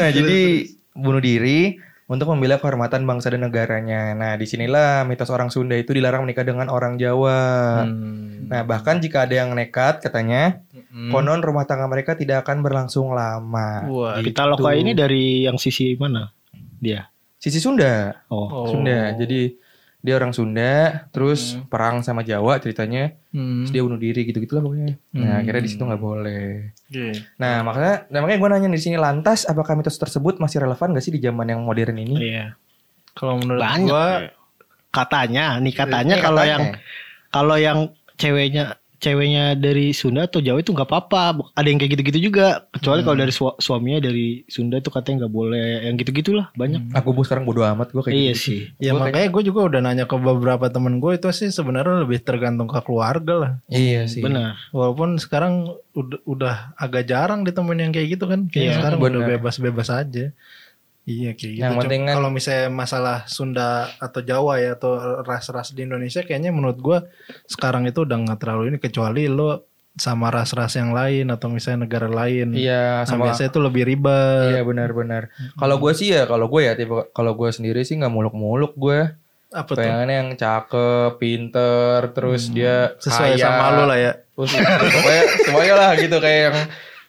nah, 0.01 0.09
jadi 0.09 0.65
bunuh 0.97 1.21
diri 1.21 1.77
untuk 2.09 2.33
membela 2.33 2.57
kehormatan 2.57 3.05
bangsa 3.05 3.29
dan 3.29 3.45
negaranya. 3.45 4.17
Nah, 4.17 4.33
di 4.35 4.49
sinilah 4.49 5.05
mitos 5.05 5.29
orang 5.29 5.53
Sunda 5.53 5.77
itu 5.77 5.93
dilarang 5.93 6.25
menikah 6.25 6.41
dengan 6.41 6.73
orang 6.73 6.97
Jawa. 6.97 7.85
Hmm. 7.85 8.49
Nah, 8.49 8.65
bahkan 8.65 8.97
jika 8.97 9.29
ada 9.29 9.45
yang 9.45 9.53
nekat, 9.53 10.01
katanya 10.01 10.65
Hmm. 10.89 11.13
konon 11.13 11.45
rumah 11.45 11.69
tangga 11.69 11.85
mereka 11.85 12.17
tidak 12.17 12.49
akan 12.49 12.65
berlangsung 12.65 13.13
lama. 13.13 13.85
Wah, 13.85 14.17
Pitaloka 14.25 14.73
ini 14.73 14.97
dari 14.97 15.45
yang 15.45 15.61
sisi 15.61 16.01
mana? 16.01 16.33
Dia. 16.81 17.13
Sisi 17.37 17.61
Sunda, 17.61 18.25
Oh. 18.33 18.49
Oh. 18.49 18.67
Sunda. 18.73 19.13
Jadi 19.13 19.53
dia 20.01 20.15
orang 20.17 20.33
Sunda, 20.33 21.05
terus 21.13 21.61
perang 21.69 22.01
sama 22.01 22.25
Jawa 22.25 22.57
ceritanya, 22.57 23.13
Hmm. 23.37 23.69
terus 23.69 23.71
dia 23.77 23.85
bunuh 23.85 24.01
diri 24.01 24.25
gitu-gitu 24.25 24.57
lah 24.57 24.65
pokoknya. 24.65 24.97
Nah, 25.13 25.23
Hmm. 25.29 25.41
akhirnya 25.45 25.63
di 25.63 25.71
situ 25.71 25.83
nggak 25.85 26.01
boleh. 26.01 26.73
Oke. 26.89 27.13
Nah, 27.37 27.61
makanya, 27.61 28.09
nah, 28.09 28.19
makanya 28.25 28.39
gue 28.41 28.49
nanya 28.49 28.69
di 28.73 28.81
sini 28.81 28.97
lantas, 28.97 29.45
apakah 29.45 29.77
mitos 29.77 30.01
tersebut 30.01 30.41
masih 30.41 30.65
relevan 30.65 30.97
gak 30.97 31.05
sih 31.05 31.13
di 31.13 31.21
zaman 31.21 31.45
yang 31.53 31.61
modern 31.61 32.01
ini? 32.01 32.17
Iya. 32.17 32.57
Kalau 33.13 33.37
menurut 33.37 33.61
gua 33.85 34.33
Katanya, 34.89 35.61
nih 35.61 35.75
katanya 35.77 36.17
Ini 36.17 36.25
kalau 36.25 36.43
yang 36.49 36.65
kalau 37.29 37.57
yang 37.61 37.79
ceweknya 38.17 38.81
ceweknya 38.99 39.55
dari 39.55 39.91
Sunda 39.91 40.27
atau 40.27 40.39
Jawa 40.39 40.59
itu 40.59 40.71
nggak 40.71 40.85
apa-apa. 40.85 41.55
Ada 41.55 41.67
yang 41.67 41.79
kayak 41.79 41.93
gitu-gitu 41.95 42.19
juga. 42.29 42.67
Kecuali 42.69 43.01
kalau 43.01 43.17
dari 43.17 43.31
su- 43.31 43.57
suaminya 43.57 44.03
dari 44.03 44.43
Sunda 44.45 44.77
itu 44.77 44.91
katanya 44.91 45.25
nggak 45.25 45.33
boleh. 45.33 45.87
Yang 45.87 45.95
gitu-gitulah 46.03 46.47
banyak. 46.53 46.93
Aku 46.93 47.11
bu 47.11 47.23
sekarang 47.23 47.43
bodo 47.43 47.63
amat 47.63 47.91
gue 47.91 48.03
kayak 48.03 48.15
iya 48.15 48.33
gitu. 48.33 48.43
sih. 48.43 48.61
ya 48.77 48.93
Gua 48.93 49.07
makanya 49.07 49.29
gue 49.31 49.43
juga 49.43 49.61
udah 49.65 49.81
nanya 49.81 50.05
ke 50.05 50.15
beberapa 50.15 50.67
temen 50.69 50.99
gue 50.99 51.13
itu 51.15 51.27
sih 51.31 51.49
sebenarnya 51.49 52.03
lebih 52.03 52.19
tergantung 52.21 52.67
ke 52.67 52.79
keluarga 52.83 53.35
lah. 53.35 53.53
Iya 53.67 54.05
sih. 54.05 54.21
Benar. 54.21 54.59
Walaupun 54.71 55.17
sekarang 55.17 55.71
udah, 55.95 56.19
udah 56.25 56.55
agak 56.75 57.07
jarang 57.07 57.43
ditemuin 57.43 57.81
yang 57.81 57.93
kayak 57.93 58.19
gitu 58.19 58.27
kan. 58.27 58.47
Kayaknya 58.47 58.67
Iya, 58.67 58.79
sekarang 58.79 58.99
udah 58.99 59.11
benar. 59.15 59.31
bebas-bebas 59.39 59.89
aja. 59.89 60.27
Iya 61.09 61.33
kayak 61.33 61.53
gitu. 61.55 61.63
Yang 61.65 61.75
penting 61.81 62.01
kan- 62.05 62.15
Kalau 62.15 62.29
misalnya 62.29 62.69
masalah 62.69 63.25
Sunda 63.25 63.69
atau 63.97 64.21
Jawa 64.21 64.61
ya 64.61 64.77
atau 64.77 64.93
ras-ras 65.23 65.73
di 65.73 65.83
Indonesia 65.83 66.21
kayaknya 66.21 66.53
menurut 66.53 66.77
gua 66.77 67.09
sekarang 67.47 67.89
itu 67.89 68.05
udah 68.05 68.17
nggak 68.19 68.39
terlalu 68.39 68.69
ini 68.69 68.79
kecuali 68.79 69.25
lo 69.25 69.65
sama 69.95 70.29
ras-ras 70.29 70.77
yang 70.77 70.93
lain 70.93 71.27
atau 71.27 71.49
misalnya 71.49 71.83
negara 71.83 72.07
lain. 72.07 72.53
Iya 72.53 73.03
Nah, 73.03 73.09
sama. 73.09 73.25
biasanya 73.27 73.49
itu 73.49 73.59
lebih 73.59 73.83
ribet. 73.85 74.53
Iya 74.53 74.63
benar-benar. 74.63 75.23
Kalau 75.55 75.77
gue 75.77 75.93
sih 75.93 76.13
ya, 76.13 76.23
kalau 76.23 76.47
gue 76.47 76.61
ya, 76.63 76.77
tipe 76.77 76.95
kalau 77.11 77.35
gue 77.35 77.51
sendiri 77.51 77.83
sih 77.83 77.97
nggak 77.97 78.13
muluk-muluk 78.13 78.77
gue. 78.77 79.11
Apa 79.49 79.71
tuh? 79.71 79.81
Pengennya 79.81 80.17
yang 80.23 80.31
cakep, 80.35 81.17
pinter, 81.19 82.13
terus 82.13 82.47
dia 82.47 82.93
Sesuai 83.01 83.35
kaya. 83.35 83.43
sama 83.43 83.65
lo 83.73 83.85
lah 83.87 83.99
ya. 83.99 84.13
Terus 84.31 84.53
pokoknya 84.55 85.23
semuanya 85.43 85.75
lah 85.75 85.91
gitu 85.97 86.17
kayak 86.21 86.41
yang 86.45 86.57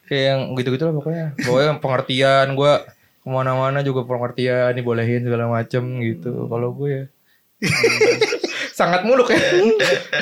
kayak 0.02 0.24
yang 0.26 0.40
gitu-gitu 0.56 0.82
lah 0.82 0.94
pokoknya. 0.96 1.26
Pokoknya 1.36 1.70
pengertian 1.78 2.46
gue 2.50 2.72
ke 3.20 3.28
mana-mana 3.28 3.80
juga 3.80 4.02
pengertian 4.02 4.72
dibolehin 4.72 5.22
segala 5.22 5.46
macem 5.46 5.82
gitu. 6.00 6.46
Kalau 6.46 6.72
gue 6.72 6.88
ya 6.90 7.04
sangat 8.72 9.04
muluk 9.04 9.28
ya. 9.28 9.36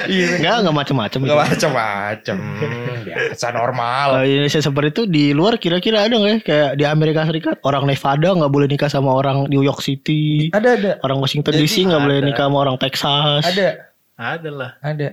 Iya. 0.09 0.41
Enggak, 0.41 0.55
enggak 0.65 0.77
macam-macam. 0.77 1.19
Gak 1.21 1.41
macem-macem. 1.47 2.37
Biasa 3.07 3.47
normal. 3.53 4.07
Kalau 4.11 4.27
Indonesia 4.27 4.61
seperti 4.61 4.89
itu 4.91 5.03
di 5.05 5.25
luar 5.31 5.61
kira-kira 5.61 6.03
ada 6.03 6.17
nggak 6.17 6.33
ya 6.33 6.39
kayak 6.41 6.71
di 6.75 6.85
Amerika 6.85 7.29
Serikat 7.29 7.61
orang 7.63 7.85
Nevada 7.85 8.29
nggak 8.35 8.51
boleh 8.51 8.67
nikah 8.67 8.89
sama 8.89 9.13
orang 9.13 9.47
New 9.47 9.61
York 9.61 9.81
City, 9.81 10.49
Ada 10.51 10.69
ada 10.75 10.91
orang 11.05 11.21
Washington 11.21 11.53
DC 11.55 11.85
nggak 11.85 12.01
boleh 12.01 12.19
nikah 12.25 12.49
sama 12.49 12.59
orang 12.59 12.77
Texas. 12.81 13.43
ada 13.45 13.69
Ada 14.17 14.49
lah. 14.51 14.71
ada 14.81 15.09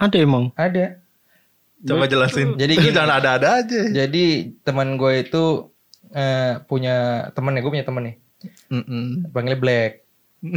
Ada 0.00 0.16
emang. 0.18 0.50
ada. 0.56 0.96
Coba 1.82 2.06
jelasin. 2.06 2.54
Jadi 2.54 2.78
jangan 2.78 3.18
ada-ada 3.18 3.58
aja. 3.60 3.80
Jadi 3.90 4.54
teman 4.62 4.94
gue 4.96 5.12
itu 5.20 5.71
eh, 6.12 6.60
punya 6.62 6.94
temen 7.32 7.56
ya, 7.56 7.60
gue 7.60 7.72
punya 7.72 7.84
temen 7.84 8.02
nih, 8.04 8.16
Mm-mm. 8.70 9.32
panggilnya 9.32 9.58
Black. 9.58 9.92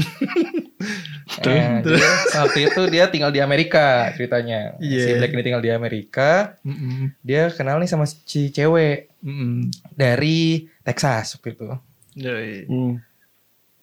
Eh, 1.36 1.82
dia, 1.84 2.10
waktu 2.38 2.70
itu 2.70 2.82
dia 2.88 3.10
tinggal 3.10 3.30
di 3.30 3.42
Amerika 3.42 4.14
ceritanya. 4.14 4.78
Si 4.78 4.88
Iya. 4.88 5.18
Black 5.20 5.34
ini 5.34 5.44
tinggal 5.44 5.62
di 5.62 5.72
Amerika. 5.74 6.58
Mm-mm. 6.62 7.12
Dia 7.22 7.50
kenal 7.50 7.82
nih 7.82 7.90
sama 7.90 8.06
si 8.06 8.50
cewek 8.50 9.10
Mm-mm. 9.20 9.68
dari 9.92 10.70
Texas 10.82 11.36
waktu 11.36 11.54
itu. 11.54 11.68
Yoi. 12.16 12.66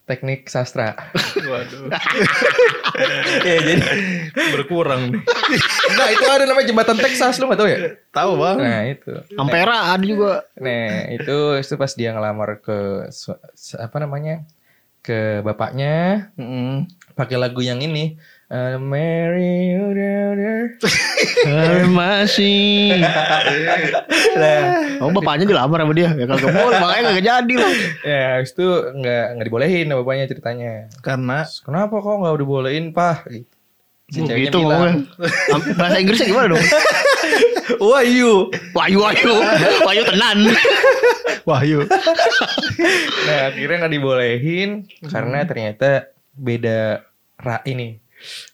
Hmm. 0.03 0.09
Teknik 0.11 0.51
sastra. 0.51 0.99
Waduh. 1.39 1.87
ya 3.47 3.57
jadi 3.63 3.83
Berkurang 4.51 5.15
nih. 5.15 5.23
enggak 5.95 6.09
itu 6.11 6.27
ada 6.27 6.45
namanya 6.45 6.67
jembatan 6.67 6.99
Texas 6.99 7.39
lu 7.39 7.47
gak 7.47 7.61
tahu 7.63 7.71
ya? 7.71 7.79
Tahu 8.11 8.31
bang. 8.35 8.57
Nah 8.59 8.81
itu. 8.91 9.13
Ampera 9.39 9.95
ada 9.95 10.03
juga. 10.03 10.43
Nah 10.59 11.07
itu 11.07 11.39
itu 11.55 11.75
pas 11.79 11.93
dia 11.95 12.11
ngelamar 12.13 12.59
ke 12.59 13.07
apa 13.79 13.97
namanya 14.03 14.43
ke 15.03 15.43
bapaknya 15.43 16.31
Mm-mm. 16.39 16.87
pakai 17.19 17.35
lagu 17.39 17.59
yang 17.63 17.83
ini 17.83 18.19
uh, 18.53 18.77
Mary 18.79 19.57
udah 19.75 20.17
udah 20.37 20.55
masih. 21.89 23.01
Oh 25.01 25.11
bapaknya 25.11 25.49
dilamar 25.49 25.83
sama 25.83 25.93
dia. 25.93 26.13
Ya 26.15 26.25
kagak 26.29 26.53
boleh, 26.53 26.77
makanya 26.85 27.03
kagak 27.11 27.25
jadi 27.25 27.55
loh. 27.59 27.73
ya 28.05 28.21
habis 28.39 28.53
itu 28.53 28.67
nggak 28.95 29.25
nggak 29.35 29.47
dibolehin 29.49 29.85
sama 29.89 30.01
bapaknya 30.03 30.25
ceritanya 30.29 30.73
Karena 31.01 31.39
kenapa 31.65 31.95
kok 31.97 32.17
nggak 32.21 32.37
dibolehin 32.39 32.85
pak 32.93 33.17
si 34.13 34.21
Oh, 34.21 34.29
gitu 34.29 34.61
bilang 34.61 35.09
ngomongnya. 35.09 35.57
Am- 35.57 35.73
Bahasa 35.73 35.97
Inggrisnya 35.97 36.29
gimana 36.29 36.53
dong? 36.53 36.61
Wahyu 37.81 38.53
Wahyu 38.77 38.99
Wahyu. 39.01 39.33
Wahyu 39.83 40.03
tenan. 40.05 40.39
Wahyu. 41.49 41.79
nah 43.27 43.39
akhirnya 43.49 43.77
nggak 43.81 43.95
dibolehin 43.95 44.71
karena 45.09 45.43
ternyata 45.43 46.13
beda 46.37 47.03
ra 47.41 47.65
ini 47.65 47.99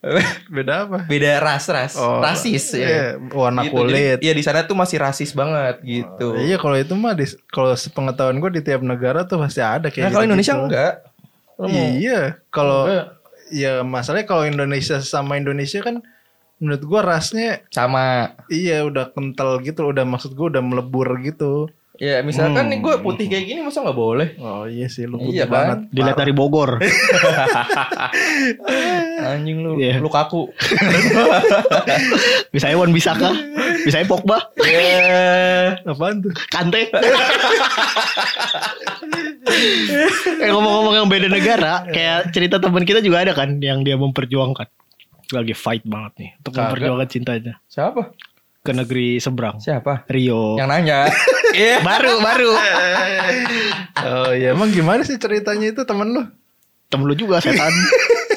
Beda 0.54 0.84
apa? 0.84 1.04
beda 1.04 1.38
ras 1.38 1.64
ras 1.66 1.92
Oh, 1.94 2.18
rasis 2.18 2.72
ya 2.72 2.80
iya, 2.80 3.02
warna 3.28 3.62
Gitu. 3.62 3.74
kulit. 3.74 4.18
Iya 4.18 4.32
di 4.32 4.42
sana 4.42 4.62
tuh 4.62 4.74
masih 4.74 4.96
rasis 4.96 5.32
banget 5.32 5.80
gitu. 5.80 6.36
Iya 6.36 6.56
kalau 6.56 6.74
itu 6.74 6.94
mah 6.94 7.12
di, 7.12 7.22
kalau 7.46 7.72
sepengetahuan 7.72 8.38
gue 8.38 8.50
di 8.50 8.62
tiap 8.62 8.80
negara 8.80 9.22
tuh 9.22 9.38
pasti 9.38 9.58
ada 9.58 9.86
kayak 9.86 10.04
nah 10.04 10.12
kalau 10.12 10.24
gitu-gitu. 10.24 10.28
Indonesia 10.28 10.54
enggak. 10.56 10.92
Lo 11.54 11.66
mau- 11.66 11.90
Iya, 11.92 12.20
kalau 12.48 12.80
Enggak. 12.84 13.06
ya 13.50 13.72
masalahnya 13.82 14.26
kalau 14.26 14.44
Indonesia 14.44 14.96
sama 14.98 15.34
Indonesia 15.34 15.80
kan 15.80 16.00
menurut 16.56 16.82
gua 16.82 17.00
rasnya 17.04 17.62
sama. 17.68 18.34
iya 18.48 18.82
udah 18.82 19.08
kental 19.08 19.58
gitu, 19.60 19.86
udah 19.86 20.02
maksud 20.02 20.32
gua 20.32 20.50
udah 20.50 20.60
melebur 20.60 21.06
gitu. 21.20 21.70
Ya 21.98 22.22
misalkan 22.22 22.68
nih 22.68 22.78
gue 22.78 22.94
putih 22.98 23.26
kayak 23.26 23.44
gini 23.44 23.60
masa 23.60 23.82
nggak 23.82 23.96
boleh? 23.96 24.28
Oh 24.38 24.64
iya 24.64 24.86
sih 24.86 25.02
lu 25.02 25.18
Iya 25.18 25.20
putih 25.20 25.40
kan? 25.40 25.50
banget. 25.50 25.78
Dilihat 25.90 26.16
dari 26.16 26.30
Bogor. 26.30 26.78
Anjing 29.28 29.58
lu, 29.58 29.74
Iya. 29.76 29.98
lu 29.98 30.06
kaku. 30.06 30.46
Bisa 32.48 32.70
Iwan 32.70 32.90
bisa 32.90 33.12
kah? 33.12 33.34
Bisa 33.82 34.00
Pogba, 34.04 34.36
Ya. 34.60 35.80
Apaan 35.82 36.20
tuh? 36.20 36.30
Kante. 36.48 36.88
eh 40.38 40.48
ngomong-ngomong 40.48 40.94
yang 40.94 41.08
beda 41.08 41.26
negara, 41.26 41.82
kayak 41.84 42.30
cerita 42.30 42.56
teman 42.58 42.82
kita 42.82 42.98
juga 43.00 43.20
ada 43.20 43.32
kan 43.34 43.58
yang 43.58 43.82
dia 43.82 43.96
memperjuangkan 43.96 44.66
lagi 45.28 45.52
fight 45.52 45.84
banget 45.84 46.12
nih 46.16 46.30
untuk 46.36 46.50
Kagak. 46.52 46.62
memperjuangkan 46.64 47.06
cintanya 47.06 47.52
Siapa? 47.66 48.00
Ke 48.68 48.76
negeri 48.76 49.16
seberang. 49.16 49.56
Siapa? 49.56 50.04
Rio. 50.12 50.60
Yang 50.60 50.68
nanya. 50.68 50.98
Iya. 51.48 51.80
baru 51.80 52.20
baru 52.20 52.52
Oh 54.04 54.30
iya 54.36 54.52
emang 54.52 54.68
gimana 54.68 55.00
sih 55.00 55.16
ceritanya 55.16 55.72
itu 55.72 55.80
temen 55.88 56.12
lu? 56.12 56.20
temen 56.92 57.08
lu 57.08 57.16
juga 57.16 57.40
setan. 57.40 57.72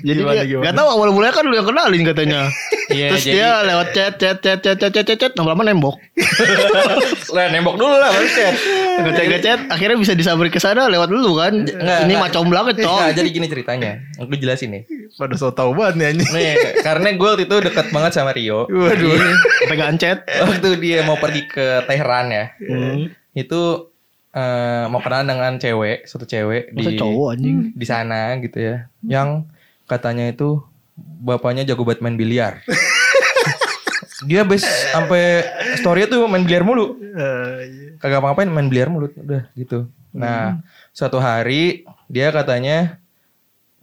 Jadi 0.00 0.18
Gimana, 0.18 0.34
dia 0.34 0.46
gimana? 0.46 0.64
gak 0.64 0.74
tahu 0.74 0.88
awal 0.88 1.08
mulanya 1.10 1.34
kan 1.34 1.44
lu 1.44 1.54
yang 1.54 1.66
kenalin 1.66 2.02
katanya. 2.04 2.40
Iya, 2.88 3.12
Terus 3.12 3.20
jadi- 3.22 3.36
dia 3.36 3.48
lewat 3.68 3.86
chat 3.92 4.12
chat 4.16 4.36
chat 4.40 4.58
chat 4.58 4.80
chat 4.80 4.88
chat 4.88 5.04
chat, 5.04 5.18
chat 5.20 5.32
lama-lama 5.36 5.60
nembok. 5.62 6.00
Lah 7.36 7.52
nembok 7.52 7.76
dulu 7.76 7.92
lah 7.92 8.08
baru 8.08 8.24
chat. 8.26 8.54
Ngechat 8.98 9.26
ngechat 9.28 9.60
akhirnya 9.68 9.96
bisa 9.98 10.16
disabri 10.16 10.48
ke 10.48 10.56
sana 10.56 10.88
lewat 10.88 11.12
lu 11.12 11.36
kan. 11.36 11.68
Nggak, 11.68 11.98
Ini 12.00 12.08
nggak. 12.08 12.24
macam 12.24 12.48
banget. 12.48 12.80
Nah, 12.80 13.12
jadi 13.12 13.28
gini 13.28 13.44
ceritanya. 13.44 14.00
Aku 14.16 14.32
jelasin 14.32 14.72
nih. 14.72 14.82
Pada 15.14 15.36
so 15.36 15.52
tau 15.52 15.76
banget 15.76 15.94
nih 15.94 16.06
anjing. 16.08 16.28
Nih, 16.32 16.52
karena 16.80 17.08
gue 17.12 17.28
waktu 17.28 17.44
itu 17.44 17.56
dekat 17.60 17.86
banget 17.92 18.12
sama 18.14 18.32
Rio. 18.32 18.64
Waduh. 18.64 19.20
Pegang 19.68 19.96
chat. 19.96 20.24
Waktu 20.48 20.80
dia 20.80 21.04
mau 21.04 21.20
pergi 21.20 21.44
ke 21.44 21.84
Teheran 21.84 22.32
ya. 22.32 22.44
Hmm. 22.58 23.12
Itu 23.32 23.87
eh, 24.34 24.84
mau 24.90 25.00
kenalan 25.00 25.28
dengan 25.28 25.54
cewek, 25.56 26.04
satu 26.04 26.24
cewek 26.28 26.74
Masa 26.74 26.90
di 26.92 26.98
cowok 27.00 27.28
anjing. 27.36 27.58
di 27.72 27.86
sana 27.86 28.36
gitu 28.40 28.58
ya. 28.60 28.76
Yang 29.04 29.48
katanya 29.88 30.28
itu 30.28 30.60
bapaknya 30.98 31.64
jago 31.64 31.86
buat 31.86 32.02
main 32.04 32.18
biliar. 32.18 32.60
dia 34.28 34.42
bes 34.42 34.66
sampai 34.90 35.46
story 35.78 36.10
tuh 36.10 36.26
main 36.26 36.42
biliar 36.42 36.66
mulu. 36.66 36.98
Eh, 36.98 37.58
iya. 37.70 37.90
Kagak 38.02 38.20
ngapain 38.22 38.50
main 38.50 38.66
biliar 38.66 38.90
mulu 38.90 39.10
udah 39.14 39.46
gitu. 39.54 39.86
Nah, 40.14 40.58
suatu 40.90 41.20
hari 41.22 41.86
dia 42.10 42.32
katanya 42.34 42.98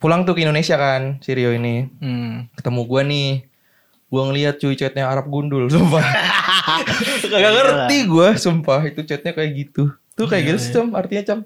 pulang 0.02 0.28
tuh 0.28 0.36
ke 0.36 0.44
Indonesia 0.44 0.76
kan, 0.76 1.18
si 1.24 1.32
Rio 1.32 1.56
ini. 1.56 1.88
Hmm. 2.04 2.52
Ketemu 2.58 2.82
gua 2.84 3.02
nih. 3.06 3.48
Gua 4.06 4.30
ngeliat 4.30 4.62
cuy 4.62 4.76
chatnya 4.78 5.10
Arab 5.10 5.32
gundul, 5.32 5.68
sumpah. 5.74 6.04
Kagak 7.32 7.52
ngerti 7.56 7.98
gua, 8.06 8.36
sumpah. 8.36 8.84
Itu 8.86 9.02
chatnya 9.08 9.32
kayak 9.32 9.52
gitu. 9.56 9.96
Tuh 10.16 10.26
kayak 10.32 10.44
gitu 10.48 10.58
sih, 10.60 10.72
Cam. 10.72 10.96
Artinya, 10.96 11.24
Cam. 11.28 11.40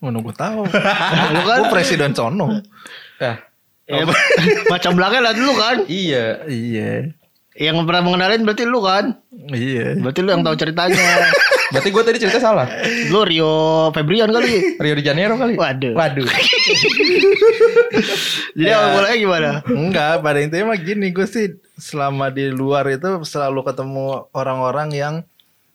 Mana 0.00 0.18
gue 0.24 0.34
tahu. 0.36 0.64
Lu 1.36 1.40
kan 1.44 1.58
Gue 1.64 1.72
presiden 1.72 2.12
sono. 2.16 2.60
Nah, 3.20 3.36
ya, 3.84 4.04
macam 4.72 4.96
belakang 4.96 5.20
lah 5.20 5.36
dulu 5.36 5.52
kan. 5.60 5.76
iya. 5.88 6.40
Iya. 6.48 7.12
Yang 7.60 7.76
pernah 7.84 8.02
mengenalin 8.08 8.40
berarti 8.46 8.64
lu 8.64 8.80
kan. 8.80 9.20
Iya. 9.52 10.00
Berarti 10.00 10.20
lu 10.24 10.30
yang 10.32 10.40
tahu 10.40 10.56
ceritanya. 10.56 11.28
Berarti 11.70 11.94
gua 11.94 12.02
tadi 12.02 12.18
cerita 12.18 12.42
salah. 12.42 12.66
lu 13.14 13.22
Rio 13.22 13.54
Febrian 13.94 14.26
kali. 14.34 14.74
Rio 14.74 14.94
de 14.98 15.06
Janeiro 15.06 15.38
kali. 15.38 15.54
Waduh. 15.54 15.94
Waduh. 15.94 16.26
Jadi 18.58 18.70
awal 18.74 18.88
mulanya 18.98 19.16
gimana? 19.16 19.50
Enggak, 19.70 20.18
pada 20.18 20.38
intinya 20.42 20.74
mah 20.74 20.78
gini 20.82 21.14
gue 21.14 21.26
sih 21.30 21.62
selama 21.78 22.34
di 22.34 22.50
luar 22.50 22.90
itu 22.90 23.22
selalu 23.22 23.62
ketemu 23.62 24.26
orang-orang 24.34 24.88
yang 24.90 25.14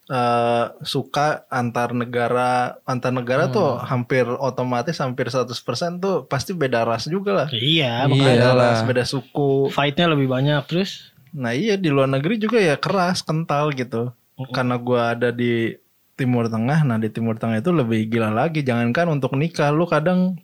eh, 0.05 0.65
suka 0.81 1.43
antar 1.49 1.91
negara 1.91 2.77
antar 2.83 3.09
negara 3.09 3.49
tuh 3.49 3.79
hampir 3.79 4.25
otomatis 4.27 4.97
hampir 4.97 5.27
100% 5.27 5.49
tuh 5.97 6.23
pasti 6.25 6.53
beda 6.53 6.83
ras 6.83 7.05
juga 7.05 7.31
lah. 7.33 7.47
Iya, 7.49 8.05
makanya 8.05 8.29
Beda 8.31 8.49
ras, 8.53 8.79
beda 8.83 9.03
suku. 9.03 9.69
fightnya 9.69 10.05
lebih 10.07 10.27
banyak 10.27 10.61
terus. 10.65 11.09
Nah 11.33 11.51
iya 11.51 11.75
di 11.75 11.89
luar 11.89 12.07
negeri 12.07 12.37
juga 12.37 12.57
ya 12.57 12.75
keras, 12.75 13.19
kental 13.19 13.73
gitu. 13.73 14.13
Karena 14.51 14.75
gua 14.75 15.11
ada 15.11 15.31
di 15.31 15.75
Timur 16.15 16.47
Tengah, 16.47 16.83
nah 16.83 16.95
di 16.95 17.07
Timur 17.07 17.35
Tengah 17.35 17.59
itu 17.59 17.71
lebih 17.71 18.07
gila 18.07 18.31
lagi. 18.31 18.63
Jangankan 18.63 19.11
untuk 19.11 19.35
nikah, 19.35 19.67
lu 19.67 19.83
kadang 19.83 20.39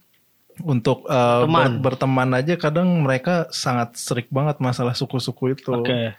untuk 0.62 1.08
eh, 1.08 1.42
Teman. 1.48 1.80
ber- 1.80 1.96
berteman 1.96 2.30
aja 2.36 2.60
kadang 2.60 2.88
mereka 3.02 3.48
sangat 3.52 3.96
strict 3.96 4.28
banget 4.30 4.60
masalah 4.60 4.92
suku-suku 4.92 5.56
itu. 5.56 5.72
Oke. 5.72 6.12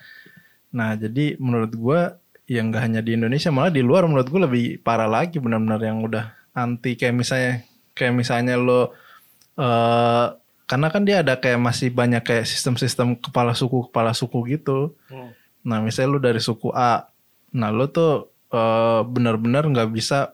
Nah 0.72 0.96
jadi 0.96 1.36
menurut 1.36 1.72
gua 1.76 2.16
yang 2.56 2.68
nggak 2.68 2.82
hanya 2.84 3.00
di 3.00 3.16
Indonesia 3.16 3.48
malah 3.48 3.72
di 3.72 3.80
luar 3.80 4.04
menurut 4.04 4.28
gua 4.28 4.44
lebih 4.44 4.80
parah 4.84 5.08
lagi 5.08 5.40
benar-benar 5.40 5.80
yang 5.80 6.04
udah 6.04 6.32
anti 6.52 6.94
kayak 7.00 7.16
misalnya 7.16 7.52
kayak 7.96 8.12
misalnya 8.12 8.60
lo 8.60 8.92
eh 9.56 10.26
karena 10.68 10.88
kan 10.88 11.04
dia 11.04 11.20
ada 11.20 11.36
kayak 11.36 11.60
masih 11.60 11.92
banyak 11.92 12.24
kayak 12.24 12.48
sistem-sistem 12.48 13.12
kepala 13.20 13.52
suku 13.52 13.92
kepala 13.92 14.16
suku 14.16 14.56
gitu. 14.56 14.96
Nah 15.68 15.84
misalnya 15.84 16.08
lu 16.16 16.20
dari 16.20 16.40
suku 16.40 16.72
A, 16.72 17.12
nah 17.52 17.68
lu 17.68 17.84
tuh 17.92 18.32
eh 18.48 19.00
benar-benar 19.04 19.68
nggak 19.68 19.92
bisa 19.92 20.32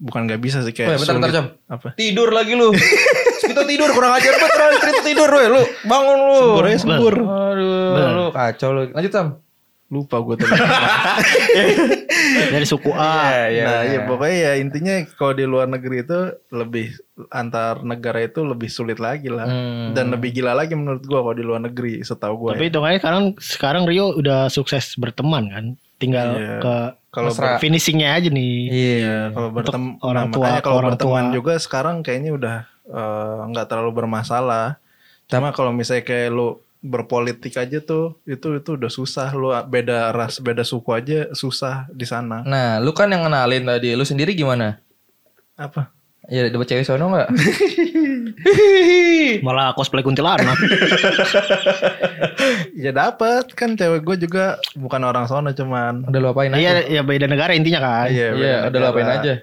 bukan 0.00 0.28
nggak 0.28 0.40
bisa 0.40 0.60
sih 0.60 0.72
Weh, 0.72 0.84
kayak 0.84 1.00
bentar, 1.00 1.14
bentar, 1.16 1.28
sulit. 1.28 1.36
Jam. 1.36 1.46
apa? 1.68 1.88
Tidur 1.96 2.28
lagi 2.32 2.52
lu. 2.56 2.72
Kita 3.36 3.62
tidur 3.68 3.88
kurang 3.92 4.16
ajar 4.16 4.32
banget 4.36 4.80
cerita 4.80 5.02
tidur 5.04 5.28
weh 5.28 5.48
lu. 5.48 5.62
Bangun 5.84 6.18
lu. 6.24 6.40
Sembur 6.40 6.64
aja 6.64 6.78
sembur. 6.80 7.14
Aduh, 7.20 8.08
lu 8.16 8.24
kacau 8.32 8.70
lu. 8.72 8.82
Lanjut, 8.96 9.12
Sam. 9.12 9.28
Lupa 9.86 10.18
gue 10.18 10.34
tuh. 10.36 10.48
Dari 12.46 12.64
suku 12.64 12.90
A. 12.90 13.46
nah 13.46 13.80
iya 13.82 14.00
pokoknya 14.02 14.36
ya 14.36 14.52
intinya 14.56 14.94
kalau 15.14 15.32
di 15.32 15.44
luar 15.44 15.66
negeri 15.66 16.02
itu 16.02 16.18
lebih 16.50 16.90
antar 17.28 17.80
negara 17.82 18.18
itu 18.20 18.42
lebih 18.42 18.66
sulit 18.66 18.98
lagi 18.98 19.28
lah 19.28 19.46
Hmm. 19.46 19.94
dan 19.94 20.10
lebih 20.10 20.32
gila 20.32 20.52
lagi 20.52 20.74
menurut 20.74 21.00
gua 21.02 21.22
kalau 21.22 21.32
di 21.32 21.44
luar 21.44 21.62
negeri 21.62 22.02
setahu 22.02 22.34
gua 22.36 22.50
Tapi 22.52 22.66
ya. 22.66 22.68
itu 22.68 22.78
kayaknya 22.78 22.98
sekarang 23.00 23.24
sekarang 23.38 23.82
Rio 23.84 24.06
udah 24.12 24.48
sukses 24.48 24.96
berteman 24.96 25.44
kan. 25.46 25.64
Tinggal 25.96 26.28
Iya. 26.34 26.56
ke 26.58 26.74
kalau 27.10 27.30
finishingnya 27.56 28.12
aja 28.12 28.28
nih. 28.28 28.56
Iya. 28.68 29.18
kalau 29.30 29.48
berteman 29.50 29.96
orang 30.02 30.26
tua 30.28 30.46
ke 30.50 30.60
kalau 30.60 30.76
orang 30.78 30.90
berteman 30.92 31.24
tua. 31.24 31.34
juga 31.34 31.52
sekarang 31.56 31.96
kayaknya 32.00 32.30
udah 32.32 32.56
eh, 32.86 33.38
nggak 33.46 33.66
terlalu 33.66 33.92
bermasalah 33.94 34.76
cuma 35.26 35.50
kalau 35.50 35.70
misalnya 35.70 36.02
kayak 36.02 36.30
lu 36.30 36.62
berpolitik 36.86 37.52
aja 37.52 37.78
tuh 37.78 38.18
itu 38.22 38.54
itu 38.54 38.70
udah 38.72 38.88
susah 38.88 39.30
lu 39.30 39.50
beda 39.62 40.10
ras 40.10 40.38
beda 40.38 40.62
suku 40.62 40.90
aja 40.90 41.30
susah 41.32 41.86
di 41.90 42.02
sana 42.02 42.42
Nah, 42.42 42.78
lu 42.78 42.90
kan 42.90 43.06
yang 43.06 43.22
kenalin 43.22 43.62
tadi. 43.62 43.92
Lu 43.92 44.02
sendiri 44.02 44.32
gimana? 44.32 44.80
apa 45.54 45.90
Ya, 46.26 46.42
dapat 46.46 46.66
cewek 46.66 46.82
sono 46.82 47.06
enggak? 47.06 47.30
Malah 49.46 49.72
cosplay 49.72 50.02
kuntilanak. 50.02 50.58
ya 52.74 52.90
dapat 52.90 53.46
kan 53.54 53.74
cewek 53.74 54.02
gue 54.02 54.16
juga 54.20 54.44
bukan 54.74 55.00
orang 55.02 55.24
sono 55.26 55.50
cuman 55.52 56.02
Udah 56.04 56.18
lu 56.18 56.28
apain 56.28 56.50
aja? 56.50 56.82
Iya, 56.82 56.98
ya 56.98 57.00
beda 57.02 57.26
negara 57.26 57.54
intinya 57.54 57.78
kan. 57.78 58.06
Iya, 58.10 58.26
Iya, 58.34 58.54
beda 58.58 58.68
udah 58.68 58.78
lu 58.80 58.86
apain 58.90 59.06
negara. 59.06 59.22
aja? 59.22 59.34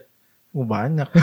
Uh, 0.53 0.61
banyak. 0.63 1.09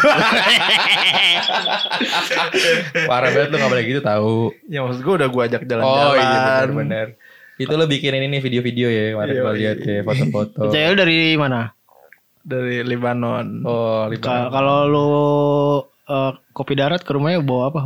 Parah 3.06 3.30
banget 3.30 3.48
lu 3.50 3.56
gak 3.56 3.70
boleh 3.70 3.84
gitu 3.86 4.00
tahu. 4.02 4.50
ya 4.66 4.82
maksud 4.82 5.00
gue 5.00 5.14
udah 5.16 5.28
gue 5.28 5.42
ajak 5.46 5.62
jalan-jalan. 5.64 6.02
Oh 6.04 6.14
iya 6.14 6.38
benar-benar. 6.66 7.06
Itu 7.54 7.72
lo 7.76 7.84
bikin 7.84 8.16
ini 8.16 8.26
nih 8.26 8.40
video-video 8.40 8.88
ya 8.88 9.02
kemarin 9.12 9.30
Iya, 9.30 9.42
gua 9.44 9.52
lihat 9.52 9.78
iya. 9.80 10.00
ya 10.00 10.02
foto-foto. 10.02 10.60
Cewek 10.72 10.86
lu 10.88 10.96
dari 10.96 11.18
mana? 11.36 11.60
Dari 12.40 12.80
Lebanon. 12.82 13.46
Oh, 13.62 14.08
Ka- 14.08 14.10
libat. 14.10 14.48
Kalau 14.50 14.78
lu 14.88 15.08
eh, 16.08 16.30
kopi 16.50 16.72
darat 16.74 17.04
ke 17.04 17.12
rumahnya 17.12 17.38
bawa 17.38 17.64
apa? 17.68 17.82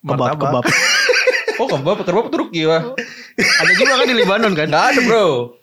Kebab, 0.00 0.16
Martabak. 0.16 0.40
kebab. 0.62 0.64
Oh, 1.56 1.64
kebab, 1.64 2.04
kebab 2.04 2.28
Turki 2.28 2.68
wah. 2.68 2.92
Ada 3.36 3.72
juga 3.74 3.96
kan 3.96 4.04
di 4.04 4.12
Lebanon 4.12 4.52
kan? 4.52 4.68
Enggak 4.68 4.92
ada, 4.92 5.00
Bro. 5.02 5.56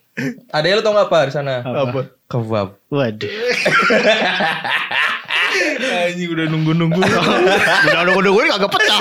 Ada 0.50 0.66
yang 0.66 0.78
lu 0.78 0.84
tau 0.84 0.94
gak 0.94 1.06
apa 1.06 1.30
di 1.30 1.34
sana? 1.34 1.62
Apa? 1.62 2.10
Kebab. 2.26 2.82
Waduh. 2.90 3.30
Anjing 6.08 6.30
udah 6.30 6.46
nunggu-nunggu. 6.50 7.00
Udah 7.00 8.00
udah 8.04 8.16
udah 8.18 8.32
gue 8.32 8.44
kagak 8.50 8.72
pecah. 8.72 9.00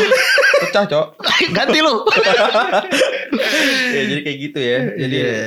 Pecah, 0.63 0.85
Cok. 0.87 1.07
Ganti 1.51 1.79
lu. 1.81 1.95
ya, 3.93 4.03
jadi 4.07 4.21
kayak 4.23 4.39
gitu 4.39 4.59
ya. 4.61 4.79
Jadi 4.97 5.17
Iya. 5.17 5.41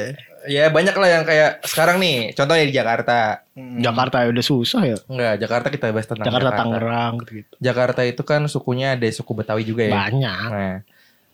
ya 0.45 0.63
banyak 0.69 0.93
lah 0.93 1.09
yang 1.09 1.23
kayak 1.25 1.65
sekarang 1.65 1.97
nih, 1.97 2.33
contohnya 2.37 2.65
di 2.67 2.73
Jakarta. 2.73 3.41
Jakarta 3.55 4.15
ya 4.25 4.29
udah 4.29 4.45
susah 4.45 4.81
ya. 4.85 4.97
Enggak, 5.09 5.33
Jakarta 5.41 5.67
kita 5.71 5.85
bahas 5.89 6.05
tentang 6.05 6.25
Jakarta, 6.27 6.45
Jakarta. 6.51 6.61
Tangerang 6.61 7.13
gitu. 7.25 7.53
Jakarta 7.57 8.01
itu 8.05 8.21
kan 8.21 8.41
sukunya 8.45 8.93
ada 8.93 9.07
suku 9.09 9.31
Betawi 9.33 9.63
juga 9.65 9.83
ya. 9.89 9.93
Banyak. 9.95 10.49
Nah, 10.51 10.77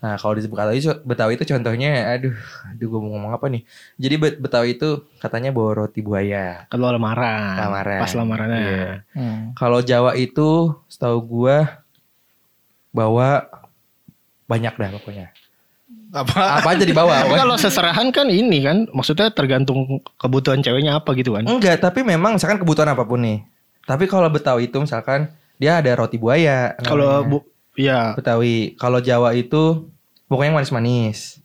nah 0.02 0.18
kalau 0.18 0.34
di 0.34 0.42
Betawi, 0.50 0.82
Betawi 1.06 1.38
itu 1.38 1.46
contohnya, 1.46 2.18
aduh, 2.18 2.34
aduh 2.74 2.88
gue 2.90 3.00
mau 3.00 3.14
ngomong 3.14 3.32
apa 3.38 3.46
nih? 3.54 3.62
Jadi 4.02 4.16
Bet- 4.18 4.40
Betawi 4.42 4.74
itu 4.74 5.06
katanya 5.22 5.54
bawa 5.54 5.86
roti 5.86 6.02
buaya. 6.02 6.66
Kalau 6.74 6.90
lamaran. 6.90 7.54
Lamaran. 7.62 8.02
Pas 8.02 8.14
lamarannya. 8.18 8.60
Iya. 8.66 8.90
Hmm. 9.14 9.54
Kalau 9.54 9.86
Jawa 9.86 10.18
itu, 10.18 10.74
setahu 10.90 11.22
gue 11.22 11.58
bawa 12.92 13.46
banyak 14.50 14.74
dah 14.74 14.90
pokoknya. 14.98 15.28
Apa? 16.12 16.60
Apa 16.60 16.76
aja 16.76 16.84
dibawa. 16.84 17.24
Tapi 17.24 17.40
kalau 17.40 17.56
seserahan 17.56 18.08
kan 18.12 18.28
ini 18.28 18.60
kan 18.66 18.84
maksudnya 18.92 19.32
tergantung 19.32 20.04
kebutuhan 20.20 20.60
ceweknya 20.60 21.00
apa 21.00 21.16
gitu 21.16 21.40
kan. 21.40 21.48
Enggak, 21.48 21.80
tapi 21.80 22.04
memang 22.04 22.36
misalkan 22.36 22.60
kebutuhan 22.60 22.92
apa 22.92 23.08
pun 23.08 23.24
nih. 23.24 23.40
Tapi 23.88 24.12
kalau 24.12 24.28
Betawi 24.28 24.68
itu 24.68 24.82
misalkan 24.82 25.32
dia 25.56 25.80
ada 25.80 25.94
roti 25.96 26.20
buaya. 26.20 26.76
Kalau 26.84 27.24
bu 27.24 27.38
ya 27.80 28.12
Betawi, 28.20 28.76
kalau 28.76 29.00
Jawa 29.00 29.32
itu 29.40 29.88
pokoknya 30.32 30.48
yang 30.48 30.58
manis-manis. 30.58 31.44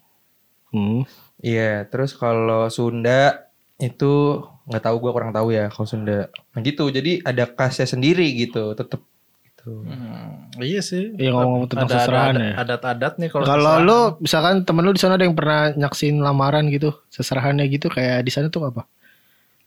hmm. 0.71 1.03
Iya, 1.43 1.85
terus 1.91 2.15
kalau 2.15 2.71
Sunda 2.71 3.45
itu 3.77 4.41
nggak 4.67 4.83
tahu 4.83 4.97
gua 4.99 5.13
kurang 5.13 5.35
tahu 5.35 5.51
ya 5.51 5.69
kalau 5.69 5.85
Sunda. 5.85 6.31
Nah 6.55 6.61
gitu, 6.63 6.89
jadi 6.89 7.21
ada 7.21 7.45
khasnya 7.45 7.85
sendiri 7.85 8.25
gitu, 8.33 8.73
tetep 8.73 9.03
gitu. 9.45 9.85
Hmm, 9.85 10.49
iya 10.63 10.81
sih. 10.81 11.13
Ya, 11.19 11.35
ngomong 11.35 11.67
tentang 11.67 11.91
Ada- 11.91 11.97
seserahan 12.01 12.35
ada- 12.35 12.47
ya. 12.47 12.55
Adat-adat 12.63 13.13
nih 13.21 13.29
kalau 13.29 13.45
Kalau 13.45 13.75
lu 13.83 13.99
misalkan 14.19 14.65
temen 14.65 14.81
lu 14.81 14.95
di 14.95 15.03
sana 15.03 15.19
ada 15.19 15.27
yang 15.27 15.37
pernah 15.37 15.75
nyaksin 15.75 16.17
lamaran 16.23 16.65
gitu, 16.71 16.95
seserahannya 17.13 17.67
gitu 17.69 17.91
kayak 17.91 18.23
di 18.23 18.31
sana 18.33 18.49
tuh 18.49 18.65
apa? 18.65 18.87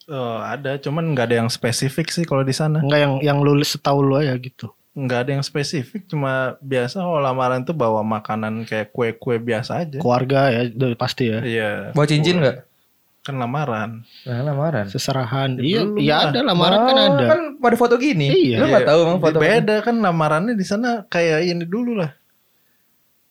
Oh, 0.10 0.42
ada, 0.42 0.82
cuman 0.82 1.14
nggak 1.14 1.26
ada 1.30 1.36
yang 1.46 1.50
spesifik 1.54 2.10
sih 2.10 2.26
kalau 2.26 2.42
di 2.42 2.50
sana. 2.50 2.82
Enggak 2.82 3.00
yang 3.06 3.14
yang 3.22 3.38
lu 3.46 3.54
setahu 3.62 4.02
lu 4.02 4.18
aja 4.18 4.34
gitu. 4.42 4.74
Nggak 4.98 5.20
ada 5.22 5.32
yang 5.38 5.46
spesifik, 5.46 6.10
cuma 6.10 6.58
biasa 6.60 7.00
kalau 7.00 7.22
lamaran 7.22 7.62
tuh 7.62 7.78
bawa 7.78 8.02
makanan 8.02 8.66
kayak 8.66 8.90
kue-kue 8.90 9.38
biasa 9.38 9.86
aja. 9.86 10.02
Keluarga 10.02 10.50
ya 10.50 10.62
udah 10.74 10.98
pasti 10.98 11.30
ya. 11.30 11.40
Iya. 11.46 11.72
Bawa 11.94 12.06
cincin 12.10 12.42
nggak? 12.42 12.58
Kan 13.24 13.36
lamaran. 13.38 14.02
Nah, 14.26 14.42
lamaran. 14.42 14.90
Seserahan. 14.90 15.62
Iya, 15.62 15.86
belum 15.86 16.02
iya 16.02 16.16
lah. 16.18 16.32
ada 16.34 16.40
lamaran 16.42 16.80
kan 16.84 16.96
Oh, 16.98 17.06
ada. 17.14 17.26
Kan 17.30 17.40
pada 17.62 17.76
foto 17.78 17.96
gini. 18.02 18.28
Iya. 18.34 18.58
Lu 18.60 18.66
nggak 18.72 18.88
tahu 18.90 19.00
emang 19.06 19.20
foto. 19.22 19.38
Beda 19.38 19.76
kan 19.86 19.96
lamarannya 20.02 20.54
di 20.58 20.66
sana 20.66 21.06
kayak 21.06 21.46
ini 21.46 21.64
dulu 21.70 21.94
lah. 22.00 22.10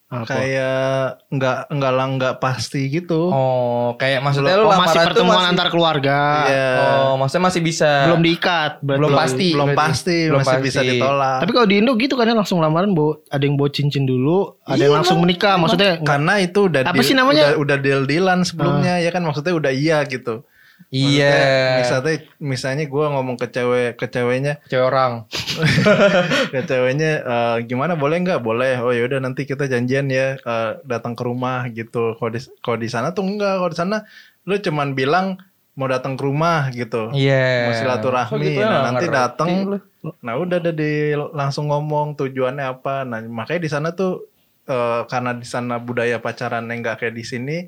Apa? 0.09 0.25
Kayak 0.25 1.21
nggak 1.29 1.59
nggak 1.69 1.93
lang 1.93 2.11
nggak 2.17 2.35
pasti 2.41 2.89
gitu. 2.89 3.29
Oh, 3.29 3.93
kayak 4.01 4.25
maksudnya 4.25 4.57
lu 4.57 4.65
Oh, 4.65 4.73
masih 4.73 5.05
pertemuan 5.05 5.37
masih- 5.37 5.51
antar 5.53 5.69
keluarga. 5.69 6.19
Iya. 6.49 6.71
Oh, 7.05 7.15
maksudnya 7.21 7.45
masih 7.45 7.61
bisa. 7.61 8.09
Belum 8.09 8.25
diikat. 8.25 8.81
berarti. 8.81 8.97
Belum 8.97 9.13
pasti. 9.13 9.49
Belum 9.53 9.71
pasti, 9.77 10.19
Belum 10.33 10.41
masih 10.41 10.53
pasti. 10.57 10.65
bisa 10.65 10.81
ditolak. 10.81 11.39
Tapi 11.45 11.51
kalau 11.53 11.67
di 11.69 11.77
Indo 11.77 11.93
gitu 11.95 12.17
kan 12.17 12.25
ya 12.25 12.33
langsung 12.33 12.57
lamaran 12.57 12.97
bawa 12.97 13.21
ada 13.29 13.45
yang 13.45 13.55
bawa 13.55 13.69
cincin 13.69 14.03
dulu, 14.03 14.57
ada 14.65 14.81
yang 14.81 14.81
Iya, 14.81 14.97
langsung 14.97 15.21
emang- 15.21 15.29
menikah. 15.29 15.55
Maksudnya 15.55 15.91
nggak- 15.95 16.09
Karena 16.09 16.33
itu 16.39 16.61
udah 16.65 16.81
Apa 16.83 16.95
deal- 16.95 17.05
sih 17.05 17.13
namanya? 17.15 17.45
Udah, 17.45 17.57
udah 17.61 17.77
deal-dealan 17.79 18.39
sebelumnya 18.43 18.95
ya 18.99 19.11
kan 19.11 19.21
maksudnya 19.21 19.53
udah 19.53 19.71
iya 19.71 20.01
gitu. 20.05 20.41
Iya. 20.89 21.35
Misalnya 21.77 22.17
misalnya 22.41 22.85
gue 22.87 23.05
ngomong 23.05 23.37
ke 23.37 23.45
cewek 23.47 23.99
ke 23.99 24.07
ceweknya 24.07 24.57
Cewek 24.65 24.89
orang. 24.89 25.29
ke 26.53 26.61
ceweknya 26.65 27.11
"Eh, 27.21 27.57
gimana? 27.65 27.95
Boleh 27.95 28.21
nggak? 28.21 28.41
Boleh. 28.41 28.79
Oh 28.79 28.91
yaudah 28.91 29.19
nanti 29.19 29.43
kita 29.43 29.65
janjian 29.65 30.07
ya 30.07 30.35
eh, 30.37 30.71
datang 30.83 31.13
ke 31.13 31.23
rumah 31.23 31.67
gitu. 31.69 32.15
Kalau 32.15 32.31
di 32.31 32.41
kalau 32.59 32.77
di 32.77 32.89
sana 32.89 33.11
tuh 33.11 33.23
enggak 33.23 33.55
kalau 33.57 33.71
di 33.71 33.79
sana 33.79 33.97
lu 34.45 34.57
cuman 34.57 34.93
bilang 34.93 35.37
mau 35.75 35.87
datang 35.87 36.15
ke 36.15 36.23
rumah 36.23 36.71
gitu. 36.71 37.11
Iya. 37.11 37.67
mau 37.67 37.75
silaturahmi. 37.75 38.33
Kok 38.33 38.43
gitu 38.45 38.61
ya, 38.61 38.69
nah 38.69 38.81
nanti 38.89 39.07
datang 39.09 39.49
lu. 39.67 39.79
nah 40.19 40.35
udah 40.35 40.57
ada 40.59 40.71
di 40.71 40.93
langsung 41.33 41.67
ngomong 41.67 42.15
tujuannya 42.15 42.65
apa. 42.69 43.03
Nah 43.03 43.19
makanya 43.23 43.61
di 43.61 43.71
sana 43.71 43.89
tuh 43.93 44.27
eh, 44.65 45.03
karena 45.07 45.33
di 45.33 45.45
sana 45.45 45.79
budaya 45.79 46.19
pacaran 46.19 46.67
yang 46.67 46.83
nggak 46.83 46.99
kayak 46.99 47.15
di 47.15 47.23
sini 47.23 47.59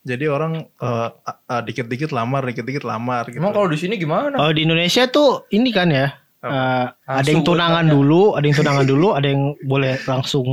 jadi 0.00 0.28
orang 0.28 0.56
eh, 0.64 1.08
a- 1.20 1.40
a- 1.46 1.60
dikit-dikit 1.60 2.08
lamar 2.10 2.44
dikit-dikit 2.46 2.82
lamar 2.82 3.28
gitu. 3.28 3.36
Emang 3.36 3.52
kalau 3.52 3.68
di 3.68 3.76
sini 3.76 3.96
gimana? 3.96 4.32
Kalau 4.34 4.52
di 4.52 4.64
Indonesia 4.64 5.04
tuh 5.06 5.44
ini 5.50 5.68
kan 5.68 5.88
ya. 5.88 6.08
Eh, 6.42 6.86
ada 6.88 7.20
yang 7.20 7.40
Langsung 7.40 7.44
tunangan 7.44 7.84
buat 7.84 7.94
dulu, 7.94 8.22
ada 8.34 8.44
yang 8.44 8.56
tunangan 8.56 8.86
dulu, 8.92 9.08
ada 9.12 9.26
yang 9.26 9.42
boleh 9.62 9.94
langsung 10.04 10.46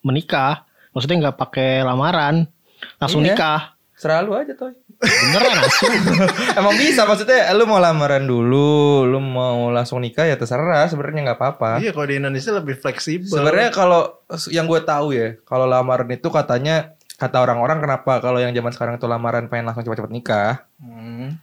menikah. 0.00 0.64
Maksudnya 0.90 1.28
nggak 1.28 1.36
pakai 1.36 1.84
lamaran, 1.84 2.48
langsung 2.96 3.20
Iya. 3.20 3.36
nikah. 3.36 3.60
Selalu 3.96 4.30
aja 4.36 4.52
toy. 4.52 4.76
Beneran 4.96 5.60
asu. 5.60 5.88
Emang 6.60 6.72
bisa 6.72 7.04
maksudnya 7.04 7.52
lu 7.52 7.64
mau 7.64 7.76
lamaran 7.76 8.24
dulu, 8.24 9.04
lu 9.04 9.20
mau 9.20 9.68
langsung 9.68 10.00
nikah 10.00 10.24
ya 10.24 10.36
terserah 10.36 10.84
sebenarnya 10.86 11.32
nggak 11.32 11.38
apa-apa. 11.38 11.70
iya 11.80 11.92
kalau 11.92 12.08
di 12.08 12.16
Indonesia 12.16 12.52
lebih 12.52 12.76
fleksibel 12.76 13.28
Sebenarnya 13.28 13.68
kalau 13.72 14.24
yang 14.48 14.64
gue 14.64 14.80
tahu 14.80 15.12
ya, 15.12 15.36
kalau 15.44 15.64
lamaran 15.64 16.08
itu 16.08 16.28
katanya 16.28 16.92
kata 17.16 17.40
orang-orang 17.40 17.80
kenapa 17.80 18.20
kalau 18.20 18.36
yang 18.36 18.52
zaman 18.52 18.72
sekarang 18.72 18.94
itu 18.96 19.04
lamaran 19.04 19.48
pengen 19.48 19.68
langsung 19.68 19.84
cepat-cepat 19.84 20.12
nikah? 20.12 20.52
Hmm, 20.76 21.36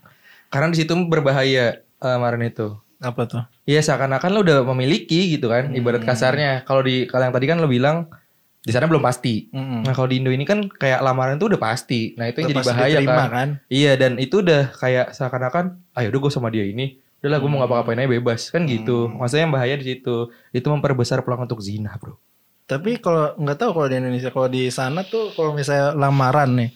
Karena 0.46 0.70
di 0.70 0.78
situ 0.78 0.94
berbahaya 1.06 1.78
eh, 1.78 2.06
lamaran 2.06 2.42
itu. 2.42 2.74
Apa 3.04 3.22
tuh 3.24 3.42
Iya 3.64 3.80
seakan-akan 3.80 4.30
lu 4.32 4.40
udah 4.42 4.64
memiliki 4.72 5.36
gitu 5.36 5.48
kan, 5.48 5.72
ibarat 5.72 6.02
kasarnya. 6.02 6.64
Kalau 6.64 6.80
di 6.80 7.04
kalau 7.04 7.28
yang 7.28 7.34
tadi 7.36 7.46
kan 7.46 7.56
lu 7.56 7.68
bilang 7.68 8.08
di 8.60 8.72
sana 8.72 8.88
belum 8.88 9.00
pasti. 9.00 9.52
Mm-mm. 9.52 9.84
Nah 9.84 9.92
kalau 9.92 10.08
di 10.08 10.20
Indo 10.20 10.32
ini 10.32 10.42
kan 10.42 10.64
kayak 10.66 11.00
lamaran 11.00 11.36
itu 11.36 11.48
udah 11.48 11.60
pasti. 11.60 12.16
Nah 12.16 12.32
itu 12.32 12.40
yang 12.40 12.48
Udah 12.50 12.60
jadi 12.60 12.68
bahaya 12.72 12.96
diterima, 12.96 13.14
kan. 13.14 13.28
kan 13.28 13.48
Iya 13.68 13.92
dan 13.94 14.12
itu 14.16 14.40
udah 14.40 14.62
kayak 14.72 15.06
seakan-akan, 15.12 15.64
ayo 15.94 16.06
udah 16.08 16.20
gue 16.24 16.32
sama 16.32 16.48
dia 16.48 16.64
ini, 16.64 16.96
udahlah 17.20 17.38
gue 17.40 17.50
mau 17.52 17.60
ngapa-ngapain 17.60 18.00
aja 18.00 18.08
bebas 18.08 18.48
kan 18.48 18.64
gitu. 18.64 19.12
Maksudnya 19.12 19.44
yang 19.44 19.52
bahaya 19.52 19.74
di 19.76 19.84
situ 19.84 20.16
itu 20.50 20.66
memperbesar 20.66 21.20
peluang 21.20 21.44
untuk 21.44 21.60
zina 21.60 21.92
bro. 22.00 22.16
Tapi 22.64 22.96
kalau 22.96 23.36
nggak 23.36 23.56
tahu 23.60 23.70
kalau 23.76 23.86
di 23.92 23.96
Indonesia, 24.00 24.32
kalau 24.32 24.48
di 24.48 24.72
sana 24.72 25.04
tuh 25.04 25.36
kalau 25.36 25.52
misalnya 25.52 25.92
lamaran 25.92 26.56
nih, 26.56 26.70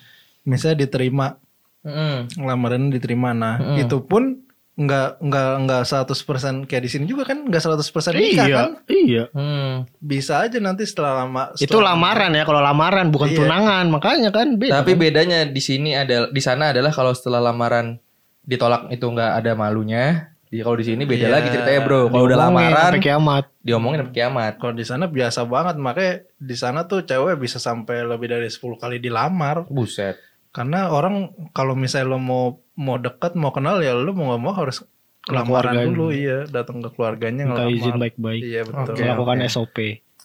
misalnya 0.45 0.85
diterima, 0.85 1.41
Mm. 1.79 2.43
lamaran 2.43 2.91
diterima, 2.91 3.31
nah 3.33 3.57
Mm-mm. 3.57 3.81
itu 3.81 4.03
pun 4.03 4.45
nggak 4.79 5.19
nggak 5.19 5.49
nggak 5.67 5.83
100% 5.83 6.63
kayak 6.65 6.83
di 6.87 6.91
sini 6.91 7.05
juga 7.05 7.27
kan, 7.27 7.43
nggak 7.43 7.59
100% 7.59 8.15
nikah 8.15 8.47
iya, 8.47 8.55
kan? 8.55 8.71
iya. 8.87 9.25
Hmm. 9.35 9.91
Bisa 9.99 10.39
aja 10.41 10.55
nanti 10.59 10.87
setelah 10.87 11.27
lama. 11.27 11.51
Itu 11.53 11.67
setelah- 11.75 11.99
lamaran 11.99 12.31
ya, 12.31 12.47
kalau 12.47 12.63
lamaran 12.63 13.11
bukan 13.11 13.29
Iya. 13.29 13.39
tunangan, 13.39 13.85
makanya 13.91 14.31
kan 14.31 14.55
beda. 14.55 14.79
Tapi 14.79 14.95
kan? 14.95 15.01
bedanya 15.03 15.39
di 15.45 15.59
sini 15.59 15.93
ada 15.93 16.31
di 16.31 16.39
sana 16.39 16.71
adalah 16.71 16.95
kalau 16.95 17.11
setelah 17.11 17.43
lamaran 17.43 17.99
ditolak 18.41 18.87
itu 18.89 19.03
nggak 19.03 19.33
ada 19.37 19.53
malunya. 19.53 20.31
Di 20.49 20.65
kalau 20.65 20.79
di 20.79 20.87
sini 20.87 21.05
beda 21.05 21.27
Iya. 21.27 21.35
lagi 21.35 21.49
ceritanya 21.51 21.81
bro. 21.83 22.09
Kalau 22.09 22.25
udah 22.25 22.39
Diomongin 22.39 22.71
lamaran 22.71 22.85
sampai 22.89 23.03
kiamat. 23.03 23.45
diomongin 23.61 23.99
sampai 24.01 24.15
kiamat. 24.15 24.53
Kalau 24.57 24.73
di 24.73 24.85
sana 24.87 25.05
biasa 25.05 25.41
banget, 25.45 25.77
makanya 25.77 26.15
di 26.39 26.57
sana 26.57 26.81
tuh 26.87 27.03
cewek 27.03 27.37
bisa 27.37 27.59
sampai 27.59 28.01
lebih 28.01 28.31
dari 28.31 28.49
10 28.49 28.79
kali 28.79 28.97
dilamar. 28.97 29.69
Buset. 29.69 30.17
Karena 30.51 30.89
orang 30.89 31.33
kalau 31.53 31.77
misalnya 31.77 32.17
lo 32.17 32.19
mau 32.19 32.45
mau 32.75 32.97
dekat, 32.97 33.37
mau 33.37 33.53
kenal 33.53 33.83
ya 33.85 33.93
lo 33.93 34.11
mau 34.17 34.33
nggak 34.35 34.43
mau 34.43 34.55
harus 34.57 34.85
Ke 35.19 35.37
lamaran 35.37 35.93
dulu, 35.93 36.09
iya, 36.09 36.49
datang 36.49 36.81
ke 36.81 36.89
keluarganya 36.97 37.45
Minta 37.45 37.69
izin 37.69 38.01
baik-baik. 38.01 38.41
Iya 38.41 38.65
betul. 38.65 38.97
Oke. 38.97 39.03
melakukan 39.05 39.39
oke. 39.45 39.49
SOP. 39.53 39.77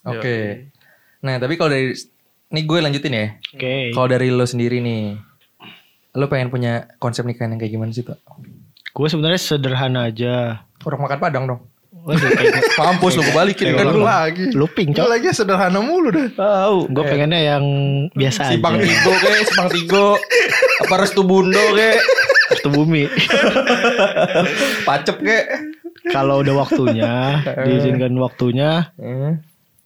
Oke. 0.07 0.37
Nah 1.19 1.35
tapi 1.43 1.53
kalau 1.59 1.75
dari 1.75 1.91
ini 2.53 2.61
gue 2.63 2.77
lanjutin 2.79 3.11
ya. 3.11 3.27
Oke. 3.51 3.91
Kalau 3.91 4.07
dari 4.07 4.31
lo 4.31 4.45
sendiri 4.47 4.79
nih, 4.79 5.19
lo 6.15 6.25
pengen 6.31 6.47
punya 6.53 6.87
konsep 7.03 7.27
nikahan 7.27 7.51
yang 7.51 7.59
kayak 7.59 7.73
gimana 7.75 7.91
sih 7.91 8.05
tuh? 8.05 8.15
Gue 8.95 9.07
sebenarnya 9.11 9.41
sederhana 9.41 10.07
aja. 10.07 10.63
Orang 10.85 11.03
makan 11.03 11.19
padang 11.19 11.43
dong. 11.49 11.61
Mampus 12.03 13.15
lo 13.15 13.23
gue 13.23 13.31
balikin 13.31 13.73
kan 13.73 13.87
lo. 13.87 14.03
lagi. 14.03 14.51
looping, 14.51 14.91
Lu 14.91 14.97
cok. 14.97 15.07
lagi 15.07 15.27
sederhana 15.31 15.79
mulu 15.79 16.11
deh. 16.11 16.27
Tahu. 16.31 16.91
Gue 16.91 17.03
pengennya 17.05 17.55
yang 17.55 17.63
biasa 18.11 18.51
Simpang 18.51 18.75
aja. 18.75 18.83
Tigo 18.83 19.11
ke, 19.13 19.29
Simpang 19.45 19.69
Tigo. 19.69 20.07
Apa 20.83 20.95
Restu 20.99 21.23
Bundo 21.23 21.63
ke, 21.73 21.89
Kartu 22.49 22.69
bumi. 22.69 23.07
Pacep 24.85 25.17
ke. 25.17 25.37
Kalau 26.05 26.43
udah 26.43 26.55
waktunya, 26.57 27.39
diizinkan 27.65 28.11
waktunya, 28.17 28.91
Hmm. 28.95 29.39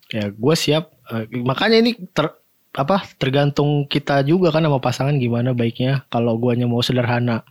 ya 0.10 0.34
gue 0.34 0.56
siap. 0.56 0.90
Eh, 1.08 1.30
makanya 1.38 1.78
ini 1.78 1.94
ter 2.10 2.34
apa 2.74 3.02
tergantung 3.18 3.86
kita 3.86 4.22
juga 4.22 4.50
kan 4.50 4.62
sama 4.62 4.82
pasangan 4.82 5.14
gimana 5.16 5.54
baiknya. 5.54 6.10
Kalau 6.10 6.34
guanya 6.36 6.66
mau 6.66 6.82
sederhana, 6.82 7.46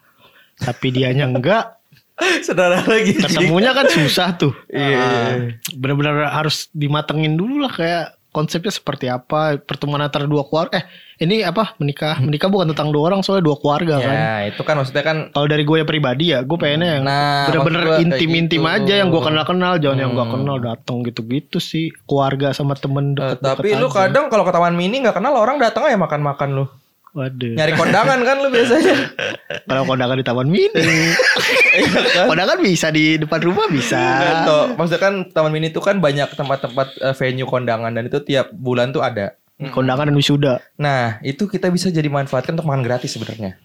tapi 0.56 0.90
dianya 0.90 1.30
enggak, 1.30 1.75
Saudara 2.46 2.80
lagi. 2.82 3.12
ketemunya 3.16 3.76
kan 3.76 3.86
susah 3.88 4.32
tuh. 4.34 4.52
Iya. 4.72 5.52
Bener-bener 5.76 6.28
harus 6.28 6.72
dimatengin 6.72 7.36
dulu 7.36 7.60
lah 7.60 7.72
kayak 7.72 8.04
konsepnya 8.32 8.68
seperti 8.68 9.08
apa 9.08 9.56
pertemuan 9.56 10.04
antara 10.04 10.28
dua 10.28 10.44
keluarga. 10.44 10.80
Eh 10.80 10.84
ini 11.24 11.40
apa 11.40 11.72
menikah? 11.80 12.20
Menikah 12.20 12.52
bukan 12.52 12.68
tentang 12.68 12.92
dua 12.92 13.08
orang 13.08 13.24
soalnya 13.24 13.48
dua 13.48 13.56
keluarga 13.56 13.96
kan. 13.96 14.12
Ya, 14.12 14.32
itu 14.52 14.60
kan 14.60 14.76
maksudnya 14.76 15.00
kan 15.00 15.16
Kalau 15.32 15.48
dari 15.48 15.64
gue 15.64 15.88
pribadi 15.88 16.36
ya, 16.36 16.44
gue 16.44 16.56
pengennya 16.56 17.00
yang 17.00 17.04
Nah, 17.08 17.48
bener-bener 17.48 18.04
intim-intim 18.04 18.60
gitu. 18.60 18.68
aja 18.68 18.94
yang 19.00 19.08
gue 19.08 19.22
kenal-kenal, 19.24 19.80
jangan 19.80 19.98
yang 20.04 20.10
gak 20.12 20.28
Hmm. 20.28 20.34
kenal 20.36 20.56
datang 20.60 20.96
gitu-gitu 21.00 21.56
sih. 21.56 21.88
Keluarga 22.04 22.52
sama 22.52 22.76
temen 22.76 23.16
eh, 23.16 23.36
deket 23.36 23.40
tapi 23.40 23.72
lu 23.72 23.88
kadang 23.88 24.28
kalau 24.28 24.44
ke 24.44 24.52
taman 24.52 24.76
mini 24.76 25.00
nggak 25.00 25.16
kenal 25.16 25.32
orang 25.32 25.56
datang 25.56 25.88
aja 25.88 25.96
makan-makan 25.96 26.48
lu. 26.52 26.64
Waduh. 27.16 27.56
Nyari 27.56 27.72
kondangan 27.80 28.18
kan 28.20 28.36
lu 28.44 28.52
biasanya. 28.52 28.96
Kalau 29.72 29.88
kondangan 29.88 30.20
di 30.20 30.24
taman 30.28 30.52
mini, 30.52 30.68
Iya 31.80 31.88
kan? 32.12 32.26
kondangan 32.28 32.60
bisa 32.60 32.92
di 32.92 33.16
depan 33.16 33.40
rumah 33.40 33.72
bisa. 33.72 34.00
Toh. 34.44 34.76
Maksudnya 34.76 35.00
kan 35.00 35.14
taman 35.32 35.48
mini 35.48 35.72
itu 35.72 35.80
kan 35.80 35.96
banyak 35.96 36.28
tempat-tempat 36.36 37.00
eh, 37.00 37.14
venue 37.16 37.48
kondangan 37.48 37.88
dan 37.96 38.04
itu 38.04 38.20
tiap 38.20 38.52
bulan 38.52 38.92
tuh 38.92 39.00
ada. 39.00 39.32
Kondangan 39.56 40.12
dan 40.12 40.16
wisuda. 40.20 40.60
Nah, 40.76 41.16
itu 41.24 41.48
kita 41.48 41.72
bisa 41.72 41.88
jadi 41.88 42.12
manfaatkan 42.12 42.52
untuk 42.52 42.68
makan 42.68 42.84
gratis 42.84 43.16
sebenarnya. 43.16 43.56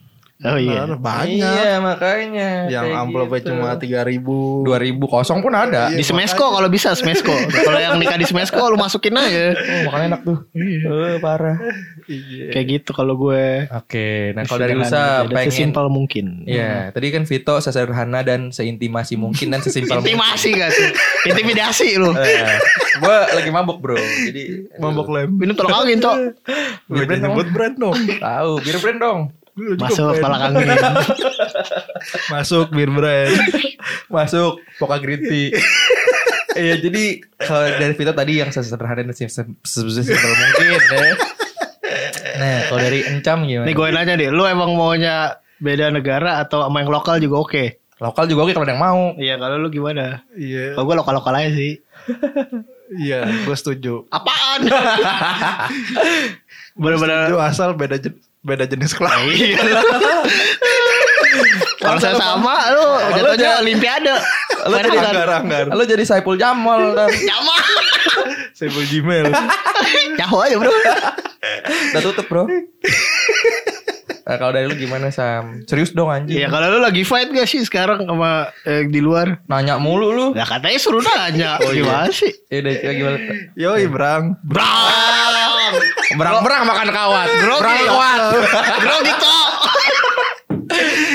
Oh 0.41 0.57
iya. 0.57 0.89
Banyak. 0.89 1.37
Iya 1.37 1.73
makanya. 1.77 2.49
yang 2.65 2.87
amplopnya 2.97 3.39
gitu. 3.45 3.49
cuma 3.53 3.77
tiga 3.77 4.01
ribu. 4.01 4.65
dua 4.65 4.81
ribu 4.81 5.05
kosong 5.05 5.45
pun 5.45 5.53
ada. 5.53 5.93
Di 5.93 6.01
Smesco 6.01 6.49
kalau 6.49 6.65
bisa 6.65 6.97
Smesco. 6.97 7.29
kalau 7.67 7.77
yang 7.77 8.01
nikah 8.01 8.17
di 8.17 8.25
Smesco 8.25 8.57
lu 8.65 8.77
masukin 8.77 9.13
aja. 9.21 9.53
Oh, 9.53 9.81
makanya 9.93 10.05
enak 10.17 10.21
tuh. 10.25 10.37
Eh, 10.57 11.17
parah. 11.21 11.61
Iya. 12.09 12.57
Kayak 12.57 12.65
gitu 12.73 12.91
kalau 12.97 13.13
gue. 13.21 13.69
Oke, 13.69 14.33
nah 14.33 14.41
kalau 14.49 14.59
dari 14.65 14.73
Lusa 14.73 15.29
dan 15.29 15.29
pengen 15.29 15.53
sesimpel 15.53 15.85
mungkin. 15.93 16.25
Iya, 16.49 16.89
tadi 16.89 17.07
kan 17.13 17.23
Vito 17.29 17.55
sesederhana 17.61 18.25
dan 18.25 18.49
seintimasi 18.49 19.21
mungkin 19.21 19.53
dan 19.53 19.61
sesimpel 19.61 19.97
mungkin. 20.01 20.17
Intimasi 20.17 20.49
gak 20.57 20.71
sih? 20.73 20.87
Intimidasi 21.29 21.89
lu. 22.01 22.11
Eh, 22.21 22.57
gue 23.01 23.17
lagi 23.33 23.49
mabuk 23.51 23.81
bro, 23.81 23.97
jadi 23.97 24.71
Mabok 24.79 25.09
lem. 25.11 25.35
Minum 25.35 25.55
tolong 25.57 25.83
angin, 25.83 25.99
Cok. 25.99 26.15
Gue 26.87 27.03
brand 27.03 27.21
nyebut 27.27 27.47
brand 27.51 27.75
dong. 27.75 27.97
tahu 28.23 28.51
bir 28.61 28.77
brand 28.79 28.99
dong. 29.01 29.19
Masuk 29.77 30.17
tolak 30.17 30.41
angin. 30.49 30.65
Masuk 32.33 32.73
bir 32.73 32.89
brand. 32.89 33.37
Masuk 34.09 34.57
Poka 34.81 34.97
Green 34.97 35.21
Tea. 35.21 35.53
Iya 36.51 36.83
jadi 36.83 37.23
kalau 37.39 37.63
dari 37.79 37.93
Vito 37.95 38.11
tadi 38.11 38.43
yang 38.43 38.51
sesederhana 38.51 39.07
dan 39.07 39.15
sesimpel 39.15 40.31
mungkin 40.35 40.65
ya. 40.67 40.79
Nah 42.35 42.57
kalau 42.67 42.81
dari 42.81 42.99
Encam 43.07 43.47
gimana? 43.47 43.65
Nih 43.69 43.75
gue 43.77 43.87
nanya 43.93 44.13
deh, 44.19 44.29
lu 44.33 44.43
emang 44.43 44.75
maunya 44.75 45.39
beda 45.61 45.93
negara 45.93 46.41
atau 46.41 46.67
sama 46.67 46.83
yang 46.83 46.91
lokal 46.91 47.21
juga 47.21 47.37
oke? 47.39 47.63
Lokal 48.01 48.25
juga 48.25 48.49
oke 48.49 48.51
kalau 48.57 48.65
ada 48.65 48.73
yang 48.73 48.81
mau. 48.81 49.01
Iya, 49.13 49.37
kalau 49.37 49.61
lu 49.61 49.69
gimana? 49.69 50.25
Iya. 50.33 50.73
Kalau 50.73 50.85
gue 50.89 50.95
lokal-lokal 50.97 51.33
aja 51.37 51.51
sih. 51.53 51.73
Iya, 52.97 53.29
gue 53.45 53.55
setuju. 53.55 54.09
Apaan? 54.09 54.65
Bener-bener 56.81 57.29
Setuju 57.29 57.39
asal 57.39 57.69
beda 57.77 58.01
beda 58.41 58.65
jenis 58.65 58.97
kelamin. 58.97 59.53
kalau 61.81 61.97
saya 62.01 62.15
sama 62.17 62.55
lu 62.73 62.87
jatuhnya 63.17 63.51
olimpiade. 63.61 64.13
Lo 64.65 64.75
Mana 64.77 64.87
jadi? 64.89 64.97
Anggar, 64.97 65.29
anggar. 65.41 65.65
Lo 65.73 65.83
jadi 65.85 66.03
Saipul 66.05 66.37
Jamal 66.37 66.93
kan. 66.97 67.09
Sama. 67.09 67.57
Saya 68.53 68.69
Gmail. 68.69 69.29
Nyaho 70.19 70.37
aja, 70.45 70.55
Bro. 70.57 70.69
Udah 71.91 72.01
tutup 72.05 72.25
bro. 72.29 72.45
Nah, 74.21 74.37
kalau 74.37 74.53
dari 74.53 74.69
lu 74.69 74.77
gimana 74.77 75.09
Sam? 75.09 75.65
Serius 75.65 75.91
dong 75.97 76.13
anjing. 76.13 76.45
Iya, 76.45 76.47
kalau 76.53 76.77
lu 76.77 76.79
lagi 76.79 77.01
fight 77.01 77.33
gak 77.33 77.49
sih 77.49 77.65
sekarang 77.65 78.05
sama 78.05 78.53
eh, 78.69 78.85
di 78.85 79.01
luar? 79.01 79.41
Nanya 79.49 79.81
mulu 79.81 80.13
lu. 80.13 80.27
Ya 80.37 80.45
katanya 80.45 80.77
suruh 80.77 81.01
nanya. 81.01 81.57
Gimana 81.57 82.13
sih? 82.13 82.29
Ya 82.53 82.61
udah 82.61 82.93
gimana? 82.93 83.17
Yoi, 83.57 83.85
Brang. 83.89 84.37
Brang. 84.45 85.40
Berang-berang 86.13 86.63
makan 86.65 86.87
kawat. 86.89 87.27
Berang 87.41 87.79
kawat. 87.83 88.19
Bro 88.79 88.97
gitu. 89.03 89.35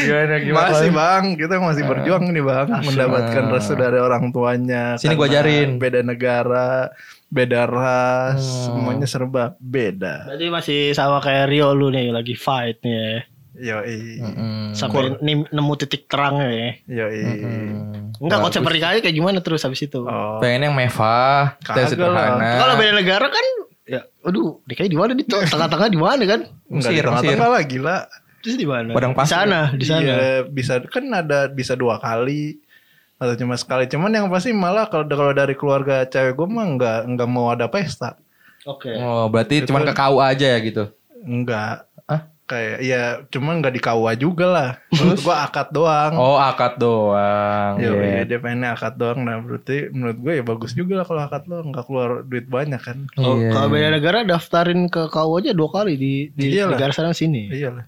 Gimana 0.07 0.37
gimana? 0.39 0.69
Masih 0.71 0.91
bang, 0.93 1.25
kita 1.35 1.55
masih 1.59 1.83
berjuang 1.83 2.25
nih 2.29 2.45
bang, 2.45 2.69
mendapatkan 2.85 3.45
restu 3.51 3.75
dari 3.75 3.99
orang 3.99 4.29
tuanya. 4.31 4.95
Sini 5.01 5.17
gua 5.17 5.27
Karena 5.27 5.43
ajarin. 5.43 5.69
Beda 5.81 6.01
negara, 6.05 6.93
beda 7.27 7.65
ras, 7.65 8.69
semuanya 8.69 9.09
serba 9.09 9.57
beda. 9.59 10.29
Berarti 10.29 10.47
masih 10.53 10.79
sama 10.93 11.19
kayak 11.19 11.49
Rio 11.49 11.73
lu 11.73 11.89
nih 11.89 12.13
lagi 12.13 12.37
fight 12.37 12.85
nih 12.85 12.95
ya. 12.95 13.19
Yoi, 13.57 14.21
Hmm. 14.21 14.77
Sampai 14.77 15.17
nemu 15.25 15.73
titik 15.81 16.05
terangnya 16.13 16.53
ya. 16.53 16.71
yoi. 17.09 17.25
Enggak 18.21 18.45
konsep 18.45 18.61
pernikahannya 18.61 19.01
kayak 19.01 19.17
gimana 19.17 19.41
terus 19.41 19.65
habis 19.65 19.81
itu? 19.81 20.05
Oh, 20.05 20.37
Pengen 20.45 20.69
yang 20.69 20.77
mewah, 20.77 21.57
sederhana. 21.65 22.61
Kalau 22.61 22.77
beda 22.77 22.93
negara 22.93 23.27
kan 23.33 23.47
aduh, 24.27 24.59
nikahnya 24.67 24.91
di 24.91 24.99
mana 24.99 25.12
di 25.15 25.25
tengah-tengah 25.25 25.89
di 25.89 25.99
mana 25.99 26.23
kan? 26.27 26.41
enggak 26.67 26.91
di 26.91 26.99
Mesir, 26.99 27.05
tengah-tengah 27.07 27.49
lah 27.49 27.62
gila. 27.62 27.97
Terus 28.43 28.57
di 28.59 28.67
mana? 28.67 28.91
Padang 28.95 29.15
Di 29.15 29.19
pasir. 29.19 29.35
sana, 29.39 29.61
di 29.75 29.85
sana. 29.87 30.03
Iya, 30.03 30.21
bisa 30.47 30.73
kan 30.87 31.05
ada 31.15 31.47
bisa 31.51 31.79
dua 31.79 32.03
kali 32.03 32.59
atau 33.17 33.35
cuma 33.39 33.55
sekali. 33.57 33.87
Cuman 33.87 34.11
yang 34.12 34.27
pasti 34.29 34.51
malah 34.53 34.91
kalau 34.91 35.07
kalau 35.09 35.33
dari 35.33 35.55
keluarga 35.57 36.05
cewek 36.05 36.37
gue 36.37 36.47
mah 36.51 36.67
nggak 36.77 36.99
nggak 37.17 37.29
mau 37.31 37.55
ada 37.55 37.67
pesta. 37.71 38.19
Oke. 38.67 38.91
Oh, 38.99 39.31
berarti 39.31 39.62
cuman 39.62 39.87
ke 39.87 39.95
KUA 39.95 40.25
aja 40.27 40.47
ya 40.53 40.59
gitu. 40.59 40.85
Enggak. 41.23 41.86
Kayak 42.47 42.79
ya 42.79 43.03
cuman 43.27 43.59
nggak 43.59 43.75
di 43.75 43.83
KUA 43.83 44.13
juga 44.17 44.47
lah. 44.47 44.71
Menurut 44.95 45.19
gua 45.27 45.37
akad 45.51 45.69
doang. 45.75 46.13
Oh, 46.15 46.39
akad 46.39 46.79
doang. 46.79 47.75
Iya. 47.83 47.91
iya, 47.91 48.23
dia 48.23 48.39
pengennya 48.39 48.79
akad 48.79 48.95
doang. 48.95 49.27
Nah, 49.27 49.43
berarti 49.43 49.91
menurut 49.91 50.19
gue 50.23 50.33
ya 50.39 50.45
bagus 50.47 50.71
juga 50.73 51.03
lah 51.03 51.07
kalau 51.11 51.27
akad 51.27 51.43
lo 51.51 51.67
nggak 51.67 51.85
keluar 51.91 52.23
duit 52.23 52.47
banyak 52.47 52.79
kan. 52.79 53.11
Kalau 53.11 53.35
Iya, 53.35 53.51
kalau 53.51 53.69
beda 53.69 53.89
negara 53.91 54.19
daftarin 54.23 54.87
ke 54.87 55.11
KU 55.11 55.43
aja 55.43 55.51
dua 55.51 55.69
kali 55.75 55.99
di 55.99 56.13
di 56.31 56.55
Iyalah. 56.55 56.79
negara 56.79 56.93
sana 56.95 57.11
sini. 57.11 57.51
Iya 57.51 57.75
lah. 57.75 57.85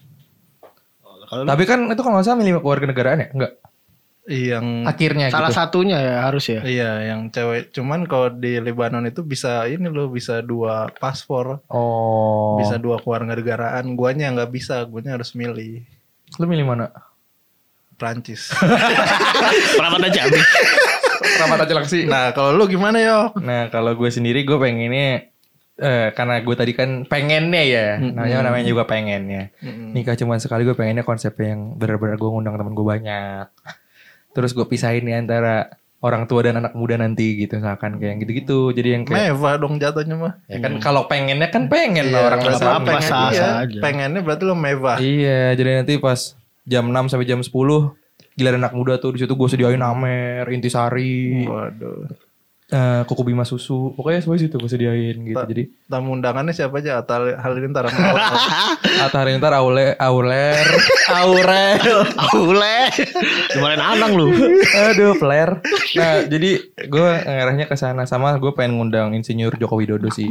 Kalau 1.28 1.44
Tapi 1.46 1.62
kan 1.62 1.78
itu 1.86 2.00
kalau 2.02 2.14
nggak 2.18 2.26
salah 2.26 2.38
milih 2.42 2.58
keluarga 2.58 2.86
negaraan 2.90 3.22
ya? 3.22 3.28
Enggak. 3.30 3.52
Yang 4.28 4.84
Akhirnya 4.84 5.26
salah 5.32 5.48
gitu. 5.48 5.56
satunya 5.56 5.96
ya 5.96 6.20
harus 6.20 6.44
ya. 6.46 6.60
iya 6.60 6.90
yang 7.08 7.32
cewek. 7.32 7.72
Cuman 7.72 8.04
kalau 8.04 8.28
di 8.28 8.60
Lebanon 8.60 9.08
itu 9.08 9.24
bisa 9.24 9.64
ini 9.64 9.88
loh 9.88 10.12
bisa 10.12 10.44
dua 10.44 10.92
paspor, 10.92 11.64
Oh. 11.72 12.60
bisa 12.60 12.76
dua 12.76 13.00
keluarga 13.00 13.32
negaraan. 13.32 13.96
Guanya 13.96 14.28
nggak 14.30 14.52
bisa, 14.52 14.84
guanya 14.84 15.16
harus 15.16 15.32
milih 15.32 15.80
Lu 16.36 16.44
milih 16.44 16.68
mana? 16.68 16.92
Prancis. 17.96 18.52
Peramat 19.80 20.00
aja. 20.06 20.20
Abi. 20.28 20.38
Rapat 21.18 21.58
aja 21.66 21.74
langsung. 21.74 22.06
nah, 22.06 22.30
kalau 22.30 22.54
lu 22.54 22.68
gimana 22.68 23.00
yo? 23.00 23.32
Nah 23.40 23.66
kalau 23.68 23.94
gue 23.94 24.06
sendiri 24.06 24.44
gue 24.44 24.54
pengennya 24.54 25.32
eh, 25.74 26.08
karena 26.12 26.38
gue 26.38 26.54
tadi 26.54 26.72
kan 26.74 27.06
pengennya 27.06 27.62
ya, 27.64 27.86
namanya 27.98 28.44
namanya 28.44 28.66
juga 28.66 28.84
pengennya. 28.84 29.50
Nikah 29.64 30.14
cuma 30.14 30.36
sekali 30.36 30.62
gue 30.62 30.74
pengennya 30.74 31.02
konsepnya 31.02 31.54
yang 31.54 31.74
benar-benar 31.74 32.14
gue 32.14 32.28
ngundang 32.28 32.54
temen 32.54 32.74
gue 32.74 32.86
banyak. 32.86 33.46
Terus 34.38 34.54
gue 34.54 34.62
pisahin 34.70 35.02
nih 35.02 35.18
antara 35.18 35.66
orang 35.98 36.30
tua 36.30 36.46
dan 36.46 36.62
anak 36.62 36.78
muda 36.78 36.94
nanti 36.94 37.34
gitu 37.42 37.58
misalkan 37.58 37.98
kayak 37.98 38.10
yang 38.14 38.20
gitu-gitu. 38.22 38.70
Jadi 38.70 38.88
yang 38.94 39.02
kayak 39.02 39.34
Mewah 39.34 39.54
dong 39.58 39.82
jatuhnya 39.82 40.14
mah. 40.14 40.34
ya 40.46 40.62
kan 40.62 40.78
kalau 40.78 41.10
pengennya 41.10 41.50
kan 41.50 41.66
pengen 41.66 42.14
lah 42.14 42.30
orang 42.30 42.40
berarti 42.46 42.62
tua. 42.62 42.78
pengen, 42.86 43.10
sah-sah 43.10 43.34
iya, 43.34 43.66
aja. 43.66 43.80
pengennya 43.82 44.20
berarti 44.22 44.42
lo 44.46 44.54
mewah. 44.54 44.96
Iya, 45.02 45.58
jadi 45.58 45.82
nanti 45.82 45.98
pas 45.98 46.38
jam 46.62 46.86
6 46.86 47.10
sampai 47.10 47.26
jam 47.26 47.42
10 47.42 47.50
giliran 48.38 48.62
anak 48.62 48.74
muda 48.78 48.94
tuh 49.02 49.18
di 49.18 49.26
situ 49.26 49.34
gue 49.34 49.48
sediain 49.50 49.82
amer, 49.82 50.46
intisari, 50.54 51.42
Waduh. 51.42 52.27
Eh, 52.68 53.02
kuku 53.08 53.22
bima 53.24 53.44
susu. 53.48 53.92
Pokoknya 53.96 54.20
semua 54.20 54.36
situ 54.36 54.56
gue 54.60 54.70
sediain 54.70 55.16
gitu. 55.16 55.36
Jadi 55.36 55.72
Tamu 55.88 56.12
undangannya 56.14 56.52
siapa 56.52 56.80
aja? 56.80 57.00
Atal 57.00 57.36
Halilintar. 57.40 57.88
Atta 59.04 59.16
Halilintar 59.24 59.52
Aule 59.56 59.96
Auler 59.96 60.64
Aurel 61.12 62.04
Aule. 62.16 62.78
Dimarahin 63.52 63.82
Anang 63.82 64.12
lu. 64.14 64.28
Aduh 64.92 65.16
flare 65.16 65.60
Nah 65.96 66.24
jadi 66.28 66.60
gue 66.88 67.08
ngarahnya 67.24 67.66
ke 67.66 67.76
sana 67.76 68.04
Sama 68.04 68.36
gue 68.36 68.52
pengen 68.52 68.78
ngundang 68.78 69.16
Insinyur 69.16 69.56
Joko 69.56 69.80
Widodo 69.80 70.08
sih 70.12 70.28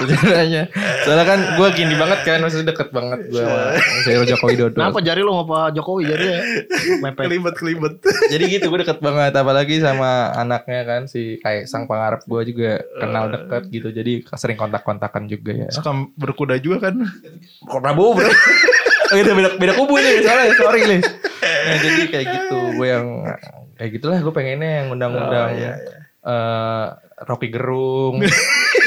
Rencananya 0.00 0.62
Soalnya 1.04 1.26
kan 1.26 1.38
gue 1.56 1.68
gini 1.76 1.94
banget 1.94 2.20
kan 2.26 2.38
Maksudnya 2.42 2.74
deket 2.74 2.88
banget 2.90 3.18
gue 3.30 3.42
sama 3.42 3.62
Insinyur 3.78 4.26
Joko 4.26 4.44
Widodo. 4.50 4.78
Kenapa 4.80 5.00
jari 5.00 5.20
lu 5.22 5.30
sama 5.32 5.44
Pak 5.46 5.66
Jokowi 5.78 6.02
jadi 6.10 6.24
ya? 6.26 6.40
Mepet. 7.00 7.24
kelibet 7.26 7.54
kelibet. 7.56 7.94
Jadi 8.32 8.44
gitu 8.50 8.66
gue 8.68 8.80
deket 8.82 8.98
banget. 9.00 9.32
Apalagi 9.34 9.80
sama 9.80 10.34
anaknya 10.34 10.80
kan 10.84 11.02
Si 11.06 11.38
kayak 11.40 11.70
sang 11.70 11.86
pengarap 11.86 12.24
gue 12.26 12.40
juga 12.50 12.82
Kenal 12.98 13.30
deket 13.32 13.62
gitu. 13.70 13.88
Jadi 13.94 14.12
sering 14.34 14.58
kontak-kontakan 14.58 15.30
juga 15.30 15.66
ya. 15.66 15.68
Suka 15.70 15.94
berkuda 16.18 16.58
juga 16.58 16.90
kan? 16.90 17.00
Kok 17.68 17.80
Prabowo 17.80 18.18
bro. 18.18 18.30
Oh 19.04 19.14
gitu 19.20 19.36
beda, 19.36 19.50
beda 19.60 19.72
kubu 19.76 20.00
nih 20.00 20.24
soalnya 20.24 20.56
sorry 20.56 20.80
nih 20.88 21.00
nah, 21.04 21.76
Jadi 21.76 22.02
kayak 22.08 22.26
gitu 22.32 22.58
Gue 22.80 22.88
yang 22.88 23.06
Kayak 23.76 23.90
gitulah 24.00 24.18
gue 24.24 24.32
pengennya 24.32 24.70
yang 24.80 24.88
undang-undang 24.96 25.50
Oh, 25.52 25.52
iya, 25.52 25.72
eh, 26.24 26.86
Rocky 27.28 27.52
Gerung 27.52 28.24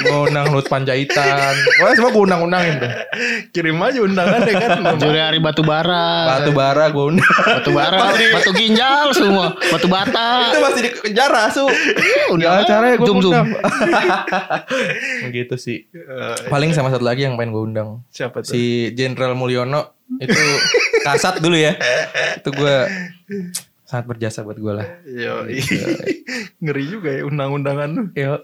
Gue 0.04 0.18
undang 0.30 0.46
Lut 0.54 0.68
Panjaitan. 0.70 1.54
Pokoknya 1.78 1.96
semua 1.98 2.12
gue 2.14 2.24
undang-undangin 2.24 2.74
tuh. 2.78 2.92
Kirim 3.54 3.78
aja 3.82 4.00
undangannya 4.04 4.54
kan. 4.54 4.70
Juri 5.02 5.20
hari 5.20 5.40
batu 5.42 5.62
bara. 5.66 6.38
Batu 6.38 6.52
bara 6.54 6.86
gue 6.94 7.06
undang. 7.16 7.38
Batu 7.46 7.70
bara, 7.74 8.14
batu 8.14 8.52
ginjal 8.54 9.08
semua, 9.14 9.58
batu 9.58 9.88
bata. 9.90 10.54
Itu 10.54 10.60
masih 10.62 10.82
di 10.86 10.92
penjara 11.02 11.44
su. 11.50 11.66
Udah 12.34 12.66
caranya 12.66 12.96
gue 13.00 13.08
zoom 13.08 13.20
zoom. 13.24 13.32
undang. 13.34 13.48
Gitu 15.36 15.56
sih. 15.58 15.90
Paling 16.50 16.72
sama 16.76 16.94
satu 16.94 17.06
lagi 17.06 17.26
yang 17.26 17.36
pengen 17.36 17.54
gue 17.54 17.64
undang. 17.64 17.90
Siapa 18.14 18.46
tuh? 18.46 18.54
Si 18.54 18.94
Jenderal 18.94 19.34
Mulyono. 19.34 19.98
Itu 20.22 20.40
kasat 21.04 21.44
dulu 21.44 21.58
ya. 21.58 21.76
Itu 22.40 22.56
gue 22.56 22.76
Sangat 23.88 24.04
berjasa 24.12 24.44
buat 24.44 24.60
gue 24.60 24.74
lah. 24.76 24.88
Yo, 25.08 25.48
ngeri 26.64 26.84
juga 26.92 27.08
ya 27.08 27.24
undang-undangan 27.24 27.88
lu. 27.96 28.04
Yo, 28.20 28.36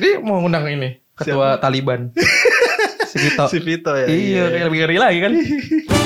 Jadi 0.00 0.16
mau 0.24 0.40
ngundang 0.40 0.64
ini 0.64 0.96
ketua 1.12 1.60
Taliban. 1.60 2.08
si 3.12 3.16
Vito. 3.20 3.44
Si 3.52 3.58
Vito 3.60 3.92
ya. 3.92 4.08
Iya, 4.08 4.44
kayak 4.48 4.66
lebih 4.72 4.78
ngeri 4.80 4.96
lagi 4.96 5.18
kan. 5.20 5.32